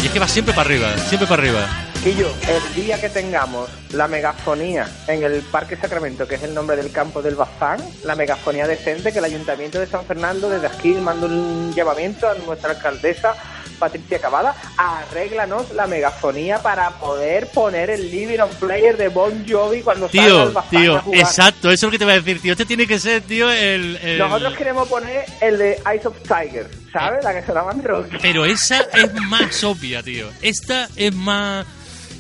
Y 0.01 0.07
es 0.07 0.13
que 0.13 0.19
va 0.19 0.29
siempre 0.29 0.55
para 0.55 0.69
arriba, 0.69 0.97
siempre 0.97 1.27
para 1.27 1.43
arriba. 1.43 1.67
Quillo, 2.03 2.29
el 2.47 2.75
día 2.75 3.01
que 3.01 3.09
tengamos 3.09 3.69
la 3.93 4.07
megafonía 4.07 4.89
en 5.09 5.25
el 5.25 5.43
Parque 5.43 5.77
Sacramento, 5.77 6.29
que 6.29 6.37
es 6.37 6.43
el 6.45 6.55
nombre 6.55 6.77
del 6.77 6.93
campo 6.93 7.21
del 7.21 7.35
Bazán, 7.35 7.81
la 8.05 8.15
megafonía 8.15 8.69
decente 8.69 9.13
que 9.13 9.19
el 9.19 9.25
Ayuntamiento 9.25 9.81
de 9.81 9.89
San 9.89 10.05
Fernando 10.05 10.49
desde 10.49 10.69
aquí 10.69 10.93
manda 10.93 11.27
un 11.27 11.75
llamamiento 11.75 12.29
a 12.29 12.35
nuestra 12.35 12.71
alcaldesa 12.71 13.35
Patricia 13.79 14.19
Cavada, 14.21 14.55
arréglanos 14.77 15.71
la 15.73 15.87
megafonía 15.87 16.59
para 16.63 16.91
poder 16.99 17.49
poner 17.49 17.91
el 17.91 18.11
Living 18.11 18.39
on 18.41 18.51
Player 18.61 18.97
de 18.97 19.09
Bon 19.09 19.45
Jovi 19.49 19.83
cuando 19.83 20.09
salga 20.09 20.27
Tío, 20.27 20.43
el 20.43 20.53
Bazán 20.53 20.77
a 20.77 20.81
tío, 21.03 21.03
exacto, 21.15 21.69
eso 21.71 21.75
es 21.75 21.83
lo 21.85 21.91
que 21.91 21.99
te 21.99 22.05
voy 22.05 22.15
a 22.15 22.17
decir, 22.21 22.41
tío. 22.41 22.53
Este 22.53 22.65
tiene 22.67 22.87
que 22.87 22.99
ser, 22.99 23.23
tío, 23.23 23.51
el. 23.51 23.97
el- 24.03 24.19
Nosotros 24.19 24.55
queremos 24.55 24.89
poner 24.89 25.25
el 25.41 25.59
de 25.59 25.81
Eyes 25.91 26.07
of 26.07 26.17
Tiger, 26.23 26.69
¿sabes? 26.93 27.23
La 27.25 27.33
que 27.39 27.47
sonaba 27.47 27.73
en 27.73 27.83
rock. 27.85 28.07
Pero 28.21 28.45
esa 28.45 28.81
es 28.93 29.13
más 29.15 29.63
obvia, 29.65 30.03
tío. 30.03 30.29
Esta 30.43 30.89
es 30.97 31.15
más. 31.15 31.67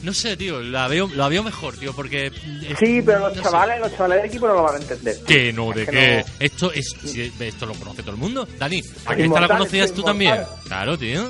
No 0.00 0.14
sé, 0.14 0.36
tío, 0.36 0.60
la 0.60 0.86
veo, 0.86 1.10
la 1.12 1.28
veo 1.28 1.42
mejor, 1.42 1.76
tío, 1.76 1.92
porque. 1.92 2.30
Sí, 2.78 3.02
pero 3.04 3.18
los 3.18 3.36
no 3.36 3.42
sé. 3.42 3.42
chavales, 3.42 3.80
los 3.80 3.90
chavales 3.92 4.18
del 4.18 4.26
equipo 4.30 4.46
no 4.46 4.54
lo 4.54 4.62
van 4.62 4.76
a 4.76 4.78
entender. 4.78 5.16
Que 5.26 5.52
no, 5.52 5.72
de 5.72 5.82
Es 5.82 5.88
qué. 5.90 6.24
no- 6.28 6.34
Esto 6.38 6.72
es. 6.72 6.94
Esto 7.40 7.66
lo 7.66 7.74
conoce 7.74 8.02
todo 8.02 8.12
el 8.12 8.16
mundo. 8.18 8.46
Dani, 8.58 8.80
¿a 9.06 9.16
que 9.16 9.24
esta 9.24 9.40
la 9.40 9.48
conocías 9.48 9.92
tú 9.92 10.04
también? 10.04 10.36
Claro, 10.66 10.96
tío. 10.96 11.28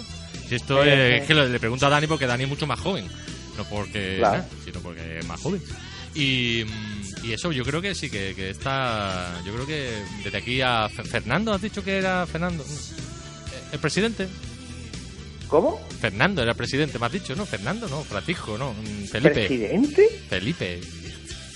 Si 0.48 0.54
esto 0.54 0.82
es, 0.82 1.26
que 1.26 1.34
le, 1.34 1.48
le 1.48 1.60
pregunto 1.60 1.86
a 1.86 1.90
Dani 1.90 2.06
porque 2.06 2.26
Dani 2.26 2.44
es 2.44 2.48
mucho 2.48 2.66
más 2.66 2.80
joven. 2.80 3.06
No 3.56 3.64
porque. 3.64 4.16
Claro. 4.18 4.38
nada, 4.38 4.48
sino 4.64 4.80
porque 4.80 5.18
es 5.18 5.26
más 5.26 5.40
joven. 5.40 5.60
Y. 6.14 6.64
mm, 6.66 7.24
Y 7.26 7.32
eso, 7.32 7.50
yo 7.52 7.64
creo 7.64 7.82
que 7.82 7.94
sí, 7.94 8.08
que, 8.08 8.32
que 8.34 8.50
está. 8.50 9.40
Yo 9.44 9.52
creo 9.54 9.66
que 9.66 9.90
desde 10.24 10.38
aquí 10.38 10.60
a 10.62 10.88
Fe- 10.88 11.04
Fernando, 11.04 11.52
¿has 11.52 11.60
dicho 11.60 11.82
que 11.84 11.98
era 11.98 12.24
Fernando? 12.26 12.62
Eh, 12.64 13.60
¿El 13.72 13.78
presidente? 13.80 14.28
¿Cómo? 15.48 15.80
Fernando 16.00 16.42
era 16.42 16.54
presidente, 16.54 16.98
me 16.98 17.06
has 17.06 17.12
dicho, 17.12 17.34
¿no? 17.34 17.46
Fernando, 17.46 17.88
no, 17.88 18.02
Francisco, 18.04 18.56
no. 18.58 18.72
mm, 18.74 19.04
Felipe. 19.06 19.34
¿Presidente? 19.46 20.08
Felipe. 20.28 20.80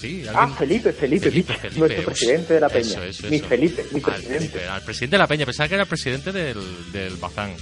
Sí, 0.00 0.24
Ah, 0.34 0.48
Felipe, 0.48 0.92
Felipe, 0.92 1.30
Felipe, 1.30 1.54
Felipe, 1.54 1.78
nuestro 1.78 2.04
presidente 2.06 2.54
de 2.54 2.60
la 2.60 2.68
Peña. 2.68 2.88
eso, 2.88 3.02
eso, 3.04 3.26
mi 3.28 3.36
eso. 3.36 3.46
Felipe, 3.46 3.84
mi 3.92 3.96
Al 3.98 4.02
presidente. 4.02 4.38
Felipe, 4.48 4.68
al 4.68 4.82
presidente 4.82 5.14
de 5.14 5.18
la 5.18 5.26
Peña, 5.28 5.46
pensaba 5.46 5.68
que 5.68 5.74
era 5.74 5.82
el 5.84 5.88
presidente 5.88 6.32
del, 6.32 6.58
del 6.92 7.16
Bazán. 7.16 7.54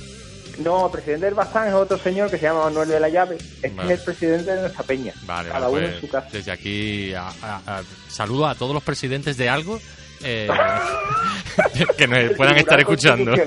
No, 0.62 0.86
el 0.86 0.92
presidente 0.92 1.26
del 1.26 1.34
Bazán 1.34 1.68
es 1.68 1.74
otro 1.74 1.96
señor 1.98 2.30
que 2.30 2.36
se 2.38 2.42
llama 2.44 2.64
Manuel 2.64 2.88
de 2.88 3.00
la 3.00 3.08
Llave. 3.08 3.36
Este 3.36 3.70
Vale. 3.70 3.92
es 3.94 3.98
el 4.00 4.04
presidente 4.04 4.54
de 4.54 4.61
nuestra 4.62 4.82
Peña. 4.84 5.12
Vale, 5.24 5.48
Cada 5.48 5.68
uno 5.68 5.80
pues, 5.80 5.94
en 5.94 6.00
su 6.00 6.08
casa. 6.08 6.28
desde 6.32 6.52
aquí 6.52 7.14
a- 7.14 7.28
a- 7.42 7.61
a- 7.66 7.82
saludo 8.08 8.46
a 8.46 8.54
todos 8.54 8.74
los 8.74 8.82
presidentes 8.82 9.36
de 9.36 9.48
algo 9.48 9.80
eh, 10.22 10.48
que 11.96 12.06
nos 12.06 12.32
puedan 12.36 12.56
estar 12.58 12.78
escuchando. 12.78 13.32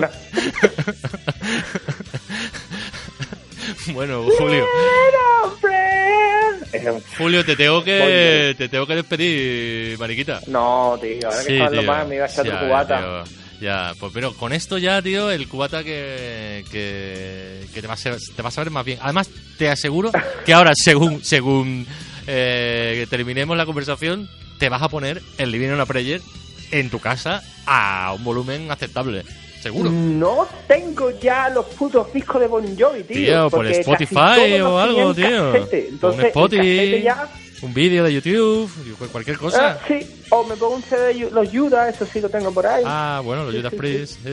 Bueno, 3.92 4.24
Julio, 4.38 4.64
Julio, 7.18 7.44
te 7.44 7.56
tengo 7.56 7.82
que 7.84 8.54
te 8.58 8.68
tengo 8.68 8.86
que 8.86 8.94
despedir, 8.96 9.98
mariquita. 9.98 10.40
No, 10.48 10.98
tío, 11.00 11.28
ahora 11.28 11.38
que 11.40 11.44
Sí, 11.46 11.56
en 11.56 11.76
lo 11.76 11.82
más 11.84 12.06
me 12.08 12.16
iba 12.16 12.24
a 12.24 12.28
echar 12.28 12.44
tu 12.46 12.58
cubata. 12.58 12.98
tío. 12.98 13.43
Ya, 13.64 13.94
pues 13.98 14.12
pero 14.12 14.34
con 14.34 14.52
esto 14.52 14.76
ya, 14.76 15.00
tío, 15.00 15.30
el 15.30 15.48
cubata 15.48 15.82
que, 15.82 16.66
que, 16.70 17.64
que 17.72 17.80
te, 17.80 17.86
va 17.88 17.94
a 17.94 17.96
te 17.96 18.42
va 18.42 18.48
a 18.48 18.52
saber 18.52 18.70
más 18.70 18.84
bien. 18.84 18.98
Además, 19.00 19.30
te 19.56 19.70
aseguro 19.70 20.12
que 20.44 20.52
ahora, 20.52 20.72
según 20.74 21.24
según 21.24 21.86
eh, 22.26 23.06
terminemos 23.08 23.56
la 23.56 23.64
conversación, 23.64 24.28
te 24.58 24.68
vas 24.68 24.82
a 24.82 24.90
poner 24.90 25.22
el 25.38 25.50
Living 25.50 25.70
on 25.70 25.80
a 25.80 25.86
Prayer 25.86 26.20
en 26.72 26.90
tu 26.90 26.98
casa 26.98 27.42
a 27.64 28.12
un 28.14 28.22
volumen 28.22 28.70
aceptable. 28.70 29.24
Seguro. 29.62 29.88
No 29.90 30.46
tengo 30.68 31.18
ya 31.18 31.48
los 31.48 31.64
putos 31.64 32.12
discos 32.12 32.42
de 32.42 32.48
Bon 32.48 32.78
Jovi, 32.78 33.04
tío. 33.04 33.16
Tío, 33.16 33.50
por 33.50 33.66
Spotify 33.66 34.60
o 34.60 34.78
algo, 34.78 35.14
tío. 35.14 35.54
Entonces, 35.54 36.26
Spotify, 36.26 37.00
ya 37.02 37.30
un 37.64 37.74
vídeo 37.74 38.04
de 38.04 38.12
YouTube, 38.14 38.70
cualquier 39.10 39.38
cosa. 39.38 39.72
Ah, 39.72 39.78
sí, 39.88 40.00
o 40.30 40.44
me 40.44 40.54
pongo 40.56 40.76
un 40.76 40.82
CD 40.82 41.14
de 41.14 41.30
los 41.30 41.48
Judas, 41.50 41.94
eso 41.94 42.06
sí 42.12 42.20
lo 42.20 42.28
tengo 42.28 42.52
por 42.52 42.66
ahí. 42.66 42.82
Ah, 42.86 43.20
bueno, 43.24 43.44
los 43.44 43.52
Sí, 43.52 43.58
Judas 43.58 43.70
sí, 43.72 43.76
Priest, 43.78 44.12
sí. 44.24 44.30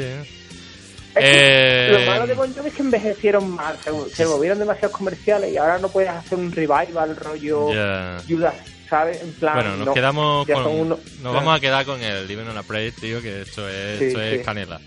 Es 1.13 1.15
que 1.15 1.21
Eh, 1.23 1.91
Lo 2.05 2.11
malo 2.11 2.25
de 2.27 2.33
Bon 2.35 2.53
Jovi 2.53 2.69
es 2.69 2.73
que 2.73 2.81
envejecieron 2.83 3.49
mal, 3.51 3.75
se, 3.83 3.91
se 4.15 4.25
volvieron 4.25 4.59
demasiados 4.59 4.95
comerciales 4.95 5.51
y 5.53 5.57
ahora 5.57 5.77
no 5.79 5.89
puedes 5.89 6.09
hacer 6.09 6.37
un 6.37 6.51
revival 6.51 7.15
rollo 7.17 7.73
Ya. 7.73 8.17
Judas, 8.27 8.53
¿sabes? 8.89 9.21
En 9.21 9.33
plan, 9.33 9.55
Bueno, 9.55 9.75
nos 9.77 9.87
no, 9.87 9.93
quedamos 9.93 10.47
con. 10.47 10.65
uno- 10.67 10.99
Nos 11.21 11.33
vamos 11.33 11.57
a 11.57 11.59
quedar 11.59 11.85
con 11.85 12.01
el 12.01 12.25
Living 12.27 12.45
on 12.45 12.57
a 12.57 12.63
Prayer, 12.63 12.93
tío, 12.93 13.21
que 13.21 13.41
esto 13.41 13.67
es, 13.67 13.99
Sí, 13.99 14.05
esto 14.05 14.21
es 14.21 14.39
sí. 14.39 14.45
canela. 14.45 14.79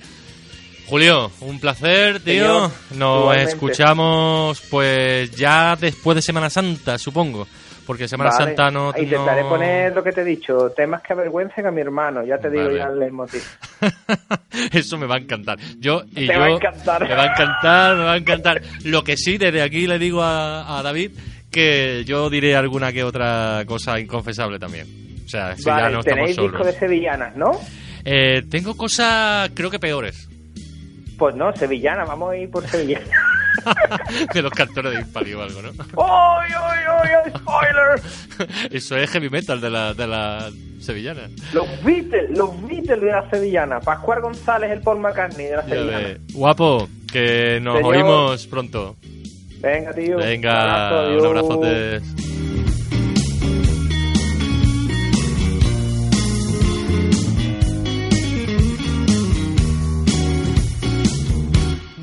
Julio, 0.86 1.30
un 1.40 1.60
placer, 1.60 2.20
tío. 2.20 2.44
Señor, 2.44 2.70
Nos 2.96 3.20
igualmente. 3.20 3.52
escuchamos, 3.52 4.60
pues 4.70 5.30
ya 5.30 5.76
después 5.76 6.14
de 6.16 6.22
Semana 6.22 6.48
Santa, 6.50 6.98
supongo. 6.98 7.46
Porque 7.86 8.08
Semana 8.08 8.30
Vale. 8.30 8.44
Santa 8.44 8.70
no... 8.70 8.92
Intentaré 8.96 9.42
no- 9.42 9.48
poner 9.48 9.94
lo 9.94 10.02
que 10.02 10.12
te 10.12 10.22
he 10.22 10.24
dicho, 10.24 10.70
temas 10.70 11.02
que 11.02 11.12
avergüencen 11.12 11.66
a 11.66 11.70
mi 11.70 11.80
hermano. 11.80 12.24
Ya 12.24 12.38
te 12.38 12.48
digo 12.50 12.64
Vale. 12.64 12.76
ya 12.78 12.86
el 12.86 12.98
leitmotiv. 12.98 13.42
Eso 14.72 14.98
me 14.98 15.06
va 15.06 15.16
a 15.16 15.18
encantar. 15.18 15.58
Yo 15.78 16.02
y 16.12 16.26
Te 16.26 16.34
yo 16.34 16.40
va 16.40 16.46
a 16.46 16.50
encantar. 16.50 17.08
me 17.08 17.14
va 17.14 17.22
a 17.22 17.26
encantar, 17.26 17.96
me 17.96 18.04
va 18.04 18.12
a 18.12 18.16
encantar. 18.16 18.62
Lo 18.84 19.04
que 19.04 19.16
sí, 19.16 19.38
desde 19.38 19.62
aquí 19.62 19.86
le 19.86 19.98
digo 19.98 20.22
a, 20.22 20.78
a 20.78 20.82
David 20.82 21.12
que 21.50 22.04
yo 22.04 22.28
diré 22.30 22.56
alguna 22.56 22.92
que 22.92 23.04
otra 23.04 23.62
cosa 23.66 23.98
inconfesable 24.00 24.58
también. 24.58 24.86
O 25.24 25.28
sea, 25.28 25.56
si 25.56 25.64
ya 25.64 25.72
vale, 25.74 25.92
no 25.94 26.00
estamos 26.00 26.04
tenéis 26.04 26.36
disco 26.36 26.50
solos. 26.58 26.66
de 26.66 26.72
sevillanas, 26.78 27.36
¿no? 27.36 27.52
Eh, 28.04 28.42
tengo 28.50 28.76
cosas, 28.76 29.50
creo 29.54 29.70
que 29.70 29.78
peores, 29.78 30.28
Pues 31.16 31.34
no, 31.36 31.54
sevillana, 31.56 32.04
vamos 32.04 32.32
a 32.32 32.36
ir 32.36 32.50
por 32.50 32.66
sevillana. 32.66 33.06
de 34.34 34.42
los 34.42 34.52
cantores 34.52 34.92
de 34.94 35.00
Hispali 35.00 35.34
o 35.34 35.42
algo, 35.42 35.62
¿no? 35.62 35.68
¡Ay, 36.02 36.50
ay, 36.56 36.84
ay, 36.88 37.10
ay, 37.24 37.32
spoiler! 37.36 38.00
Eso 38.70 38.96
es 38.96 39.10
heavy 39.10 39.30
metal 39.30 39.60
de 39.60 39.70
la, 39.70 39.94
de 39.94 40.06
la 40.06 40.50
sevillana. 40.80 41.28
Los 41.52 41.66
Beatles, 41.82 42.30
los 42.36 42.50
Beatles 42.66 43.00
de 43.00 43.06
la 43.10 43.28
sevillana. 43.30 43.80
Pascual 43.80 44.20
González, 44.20 44.70
el 44.70 44.80
Paul 44.80 45.00
McCartney 45.00 45.46
de 45.46 45.56
la 45.56 45.62
sevillana. 45.64 46.18
Guapo, 46.32 46.88
que 47.12 47.60
nos 47.62 47.76
Señor. 47.78 47.94
oímos 47.94 48.46
pronto. 48.46 48.96
Venga, 49.60 49.92
tío. 49.94 50.18
Venga, 50.18 50.88
abrazo, 51.00 51.58
un 51.58 51.64
adiós. 51.66 52.02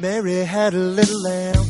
Mary 0.02 0.44
had 0.44 0.74
a 0.74 0.78
little 0.78 1.22
lamb. 1.22 1.66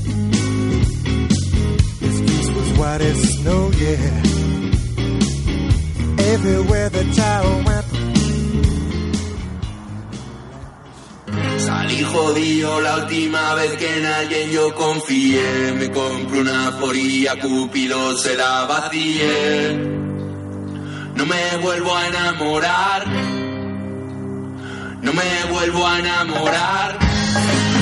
His 2.00 2.18
face 2.22 2.50
was 2.56 2.70
white 2.80 3.02
as 3.02 3.20
snow, 3.36 3.70
yeah. 3.72 4.24
Everywhere 6.34 6.90
the 6.90 7.04
child 7.14 7.66
went. 7.66 7.86
Salí 11.60 12.04
jodido 12.04 12.80
la 12.80 12.96
última 13.04 13.56
vez 13.56 13.72
que 13.76 13.98
en 13.98 14.06
alguien 14.06 14.50
yo 14.52 14.76
confié. 14.76 15.74
Me 15.74 15.92
compré 15.92 16.40
una 16.40 16.72
foría, 16.80 17.38
Cupido 17.38 18.18
se 18.18 18.38
la 18.38 18.66
vacié. 18.66 19.74
No 21.16 21.26
me 21.26 21.58
vuelvo 21.62 21.94
a 21.94 22.08
enamorar. 22.08 23.08
No 25.02 25.12
me 25.12 25.52
vuelvo 25.52 25.86
a 25.86 26.00
enamorar. 26.00 27.12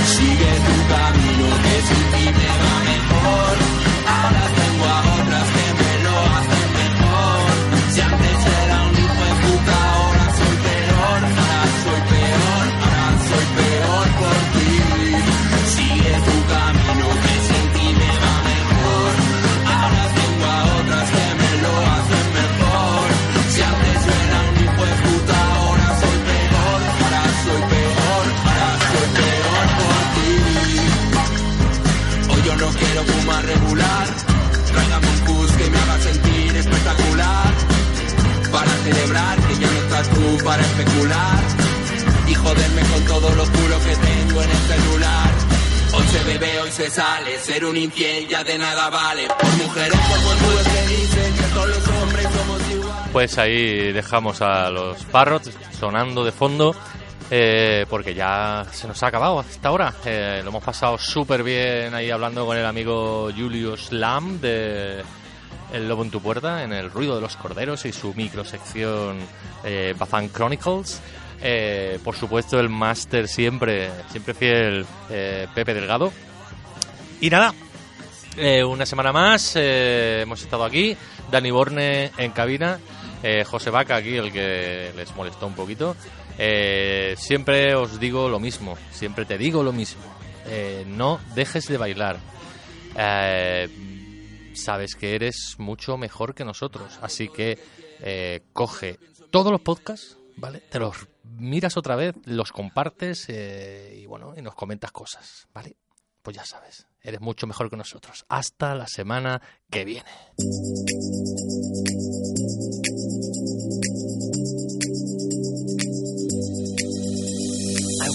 Sigue 0.05 0.51
tu 0.65 0.75
camino 0.93 1.47
que 1.63 1.75
sin 1.87 2.03
ti 2.11 2.25
me 2.37 2.49
va 2.61 2.75
mejor. 2.91 3.55
Ahora 4.07 4.43
tengo 4.59 4.85
a 4.85 4.99
otras 5.21 5.47
fumar 33.29 33.45
regular. 33.45 34.07
Tráigame 34.71 35.07
un 35.07 35.25
bus 35.25 35.51
que 35.51 35.69
me 35.69 35.77
haga 35.77 35.99
sentir 35.99 36.55
espectacular. 36.55 37.53
Para 38.51 38.71
celebrar 38.83 39.37
que 39.47 39.53
ya 39.55 39.67
no 39.67 39.79
estás 39.79 40.09
tú 40.09 40.43
para 40.43 40.61
especular. 40.61 41.39
Y 42.27 42.33
joderme 42.33 42.81
con 42.81 43.05
todo 43.05 43.29
lo 43.35 43.43
puro 43.43 43.79
que 43.85 43.95
tengo 43.95 44.41
en 44.41 44.49
el 44.49 44.57
celular. 44.57 45.31
Hoy 45.93 46.03
se 46.07 46.23
bebe, 46.23 46.59
hoy 46.61 46.71
se 46.71 46.89
sale. 46.89 47.39
Ser 47.39 47.65
un 47.65 47.77
infiel 47.77 48.27
ya 48.27 48.43
de 48.43 48.57
nada 48.57 48.89
vale. 48.89 49.27
Por 49.27 49.57
mujeres, 49.57 49.99
que 50.73 50.95
dicen 50.95 51.33
que 51.33 51.53
todos 51.53 51.69
los 51.69 51.87
hombres 51.87 52.27
somos 52.37 52.71
iguales. 52.71 53.09
Pues 53.11 53.37
ahí 53.37 53.91
dejamos 53.91 54.41
a 54.41 54.69
los 54.69 55.03
Parrots 55.05 55.51
sonando 55.79 56.23
de 56.23 56.31
fondo. 56.31 56.75
Eh, 57.31 57.85
porque 57.89 58.13
ya 58.13 58.65
se 58.71 58.87
nos 58.87 59.01
ha 59.03 59.07
acabado 59.07 59.39
hasta 59.39 59.69
ahora. 59.69 59.93
Eh, 60.05 60.41
lo 60.43 60.49
hemos 60.49 60.63
pasado 60.63 60.97
súper 60.97 61.43
bien 61.43 61.93
ahí 61.93 62.09
hablando 62.09 62.45
con 62.45 62.57
el 62.57 62.65
amigo 62.65 63.29
Julius 63.35 63.91
Lam 63.91 64.39
de 64.41 65.03
El 65.71 65.87
Lobo 65.87 66.03
en 66.03 66.11
tu 66.11 66.21
Puerta, 66.21 66.63
en 66.63 66.73
el 66.73 66.89
ruido 66.89 67.15
de 67.15 67.21
los 67.21 67.35
corderos 67.37 67.85
y 67.85 67.91
su 67.91 68.13
microsección 68.15 69.19
eh, 69.63 69.95
Chronicles. 70.33 71.01
Eh, 71.41 71.99
por 72.03 72.15
supuesto, 72.15 72.59
el 72.59 72.69
máster 72.69 73.27
siempre, 73.27 73.91
siempre 74.11 74.33
fiel, 74.33 74.85
eh, 75.09 75.47
Pepe 75.53 75.73
Delgado. 75.73 76.11
Y 77.21 77.29
nada, 77.29 77.53
una 78.65 78.85
semana 78.85 79.11
más, 79.11 79.55
hemos 79.55 80.41
estado 80.41 80.63
aquí, 80.63 80.95
Dani 81.29 81.51
Borne 81.51 82.11
en 82.17 82.31
cabina, 82.31 82.79
José 83.45 83.69
Vaca 83.69 83.97
aquí, 83.97 84.15
el 84.15 84.31
que 84.31 84.93
les 84.95 85.13
molestó 85.15 85.45
un 85.45 85.53
poquito. 85.53 85.97
Eh, 86.41 87.15
siempre 87.17 87.75
os 87.75 87.99
digo 87.99 88.29
lo 88.29 88.39
mismo, 88.39 88.77
siempre 88.91 89.25
te 89.25 89.37
digo 89.37 89.61
lo 89.61 89.73
mismo, 89.73 90.01
eh, 90.45 90.85
no 90.87 91.19
dejes 91.35 91.67
de 91.67 91.77
bailar. 91.77 92.17
Eh, 92.97 93.67
sabes 94.53 94.95
que 94.95 95.15
eres 95.15 95.55
mucho 95.57 95.97
mejor 95.97 96.33
que 96.33 96.45
nosotros, 96.45 96.97
así 97.01 97.27
que 97.27 97.59
coge 98.53 98.97
todos 99.31 99.51
los 99.51 99.59
podcasts, 99.59 100.17
¿vale? 100.37 100.61
Te 100.61 100.79
los 100.79 101.09
miras 101.23 101.75
otra 101.75 101.97
vez, 101.97 102.15
los 102.23 102.53
compartes 102.53 103.27
y 103.27 104.05
bueno, 104.05 104.33
y 104.37 104.41
nos 104.41 104.55
comentas 104.55 104.93
cosas, 104.93 105.45
¿vale? 105.53 105.75
Pues 106.21 106.37
ya 106.37 106.45
sabes, 106.45 106.87
eres 107.01 107.19
mucho 107.19 107.47
mejor 107.47 107.69
que 107.69 107.75
nosotros. 107.75 108.25
Hasta 108.29 108.75
la 108.75 108.87
semana 108.87 109.41
que 109.69 109.83
viene. 109.83 110.09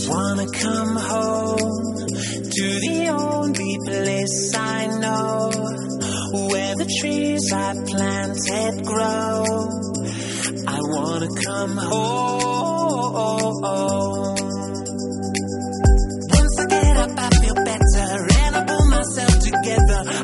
Wanna 0.08 0.46
come 0.50 0.96
home 0.96 1.96
to 2.50 2.80
the 2.80 3.08
only 3.08 3.78
place 3.86 4.54
I 4.54 4.86
know 4.86 5.50
where 6.48 6.74
the 6.74 6.86
trees 7.00 7.52
I 7.52 7.74
planted 7.86 8.84
grow. 8.84 9.44
I 10.66 10.78
wanna 10.80 11.28
come 11.44 11.76
home. 11.76 13.14
Once 16.30 16.58
I 16.58 16.66
get 16.66 16.96
up, 16.96 17.10
I 17.16 17.30
feel 17.40 17.54
better 17.54 18.26
and 18.40 18.56
I 18.56 18.64
pull 18.66 18.86
myself 18.90 19.38
together. 19.40 20.23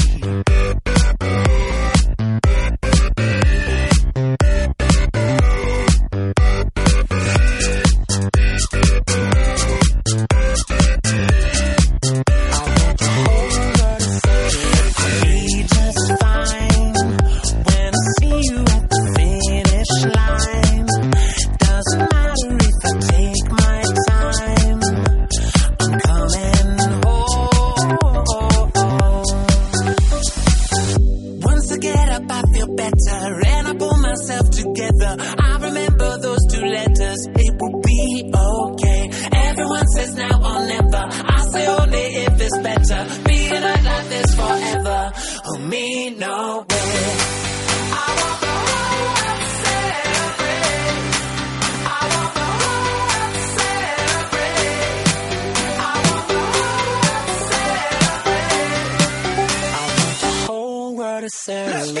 Let's 61.33 61.91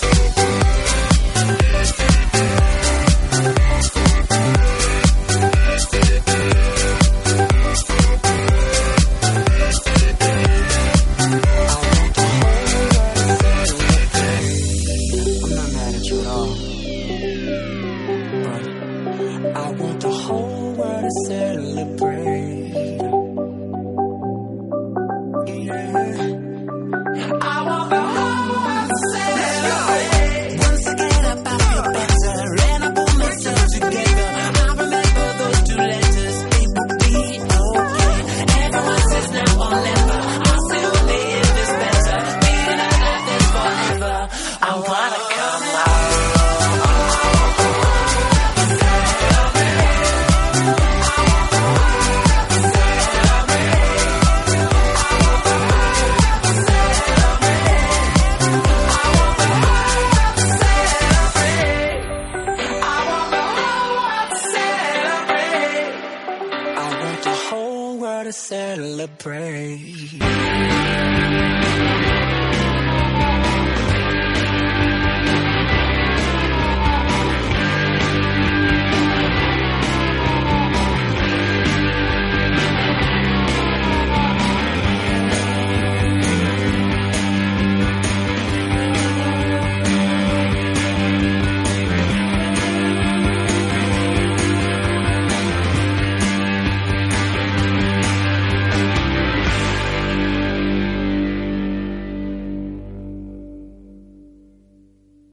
go. 0.00 0.11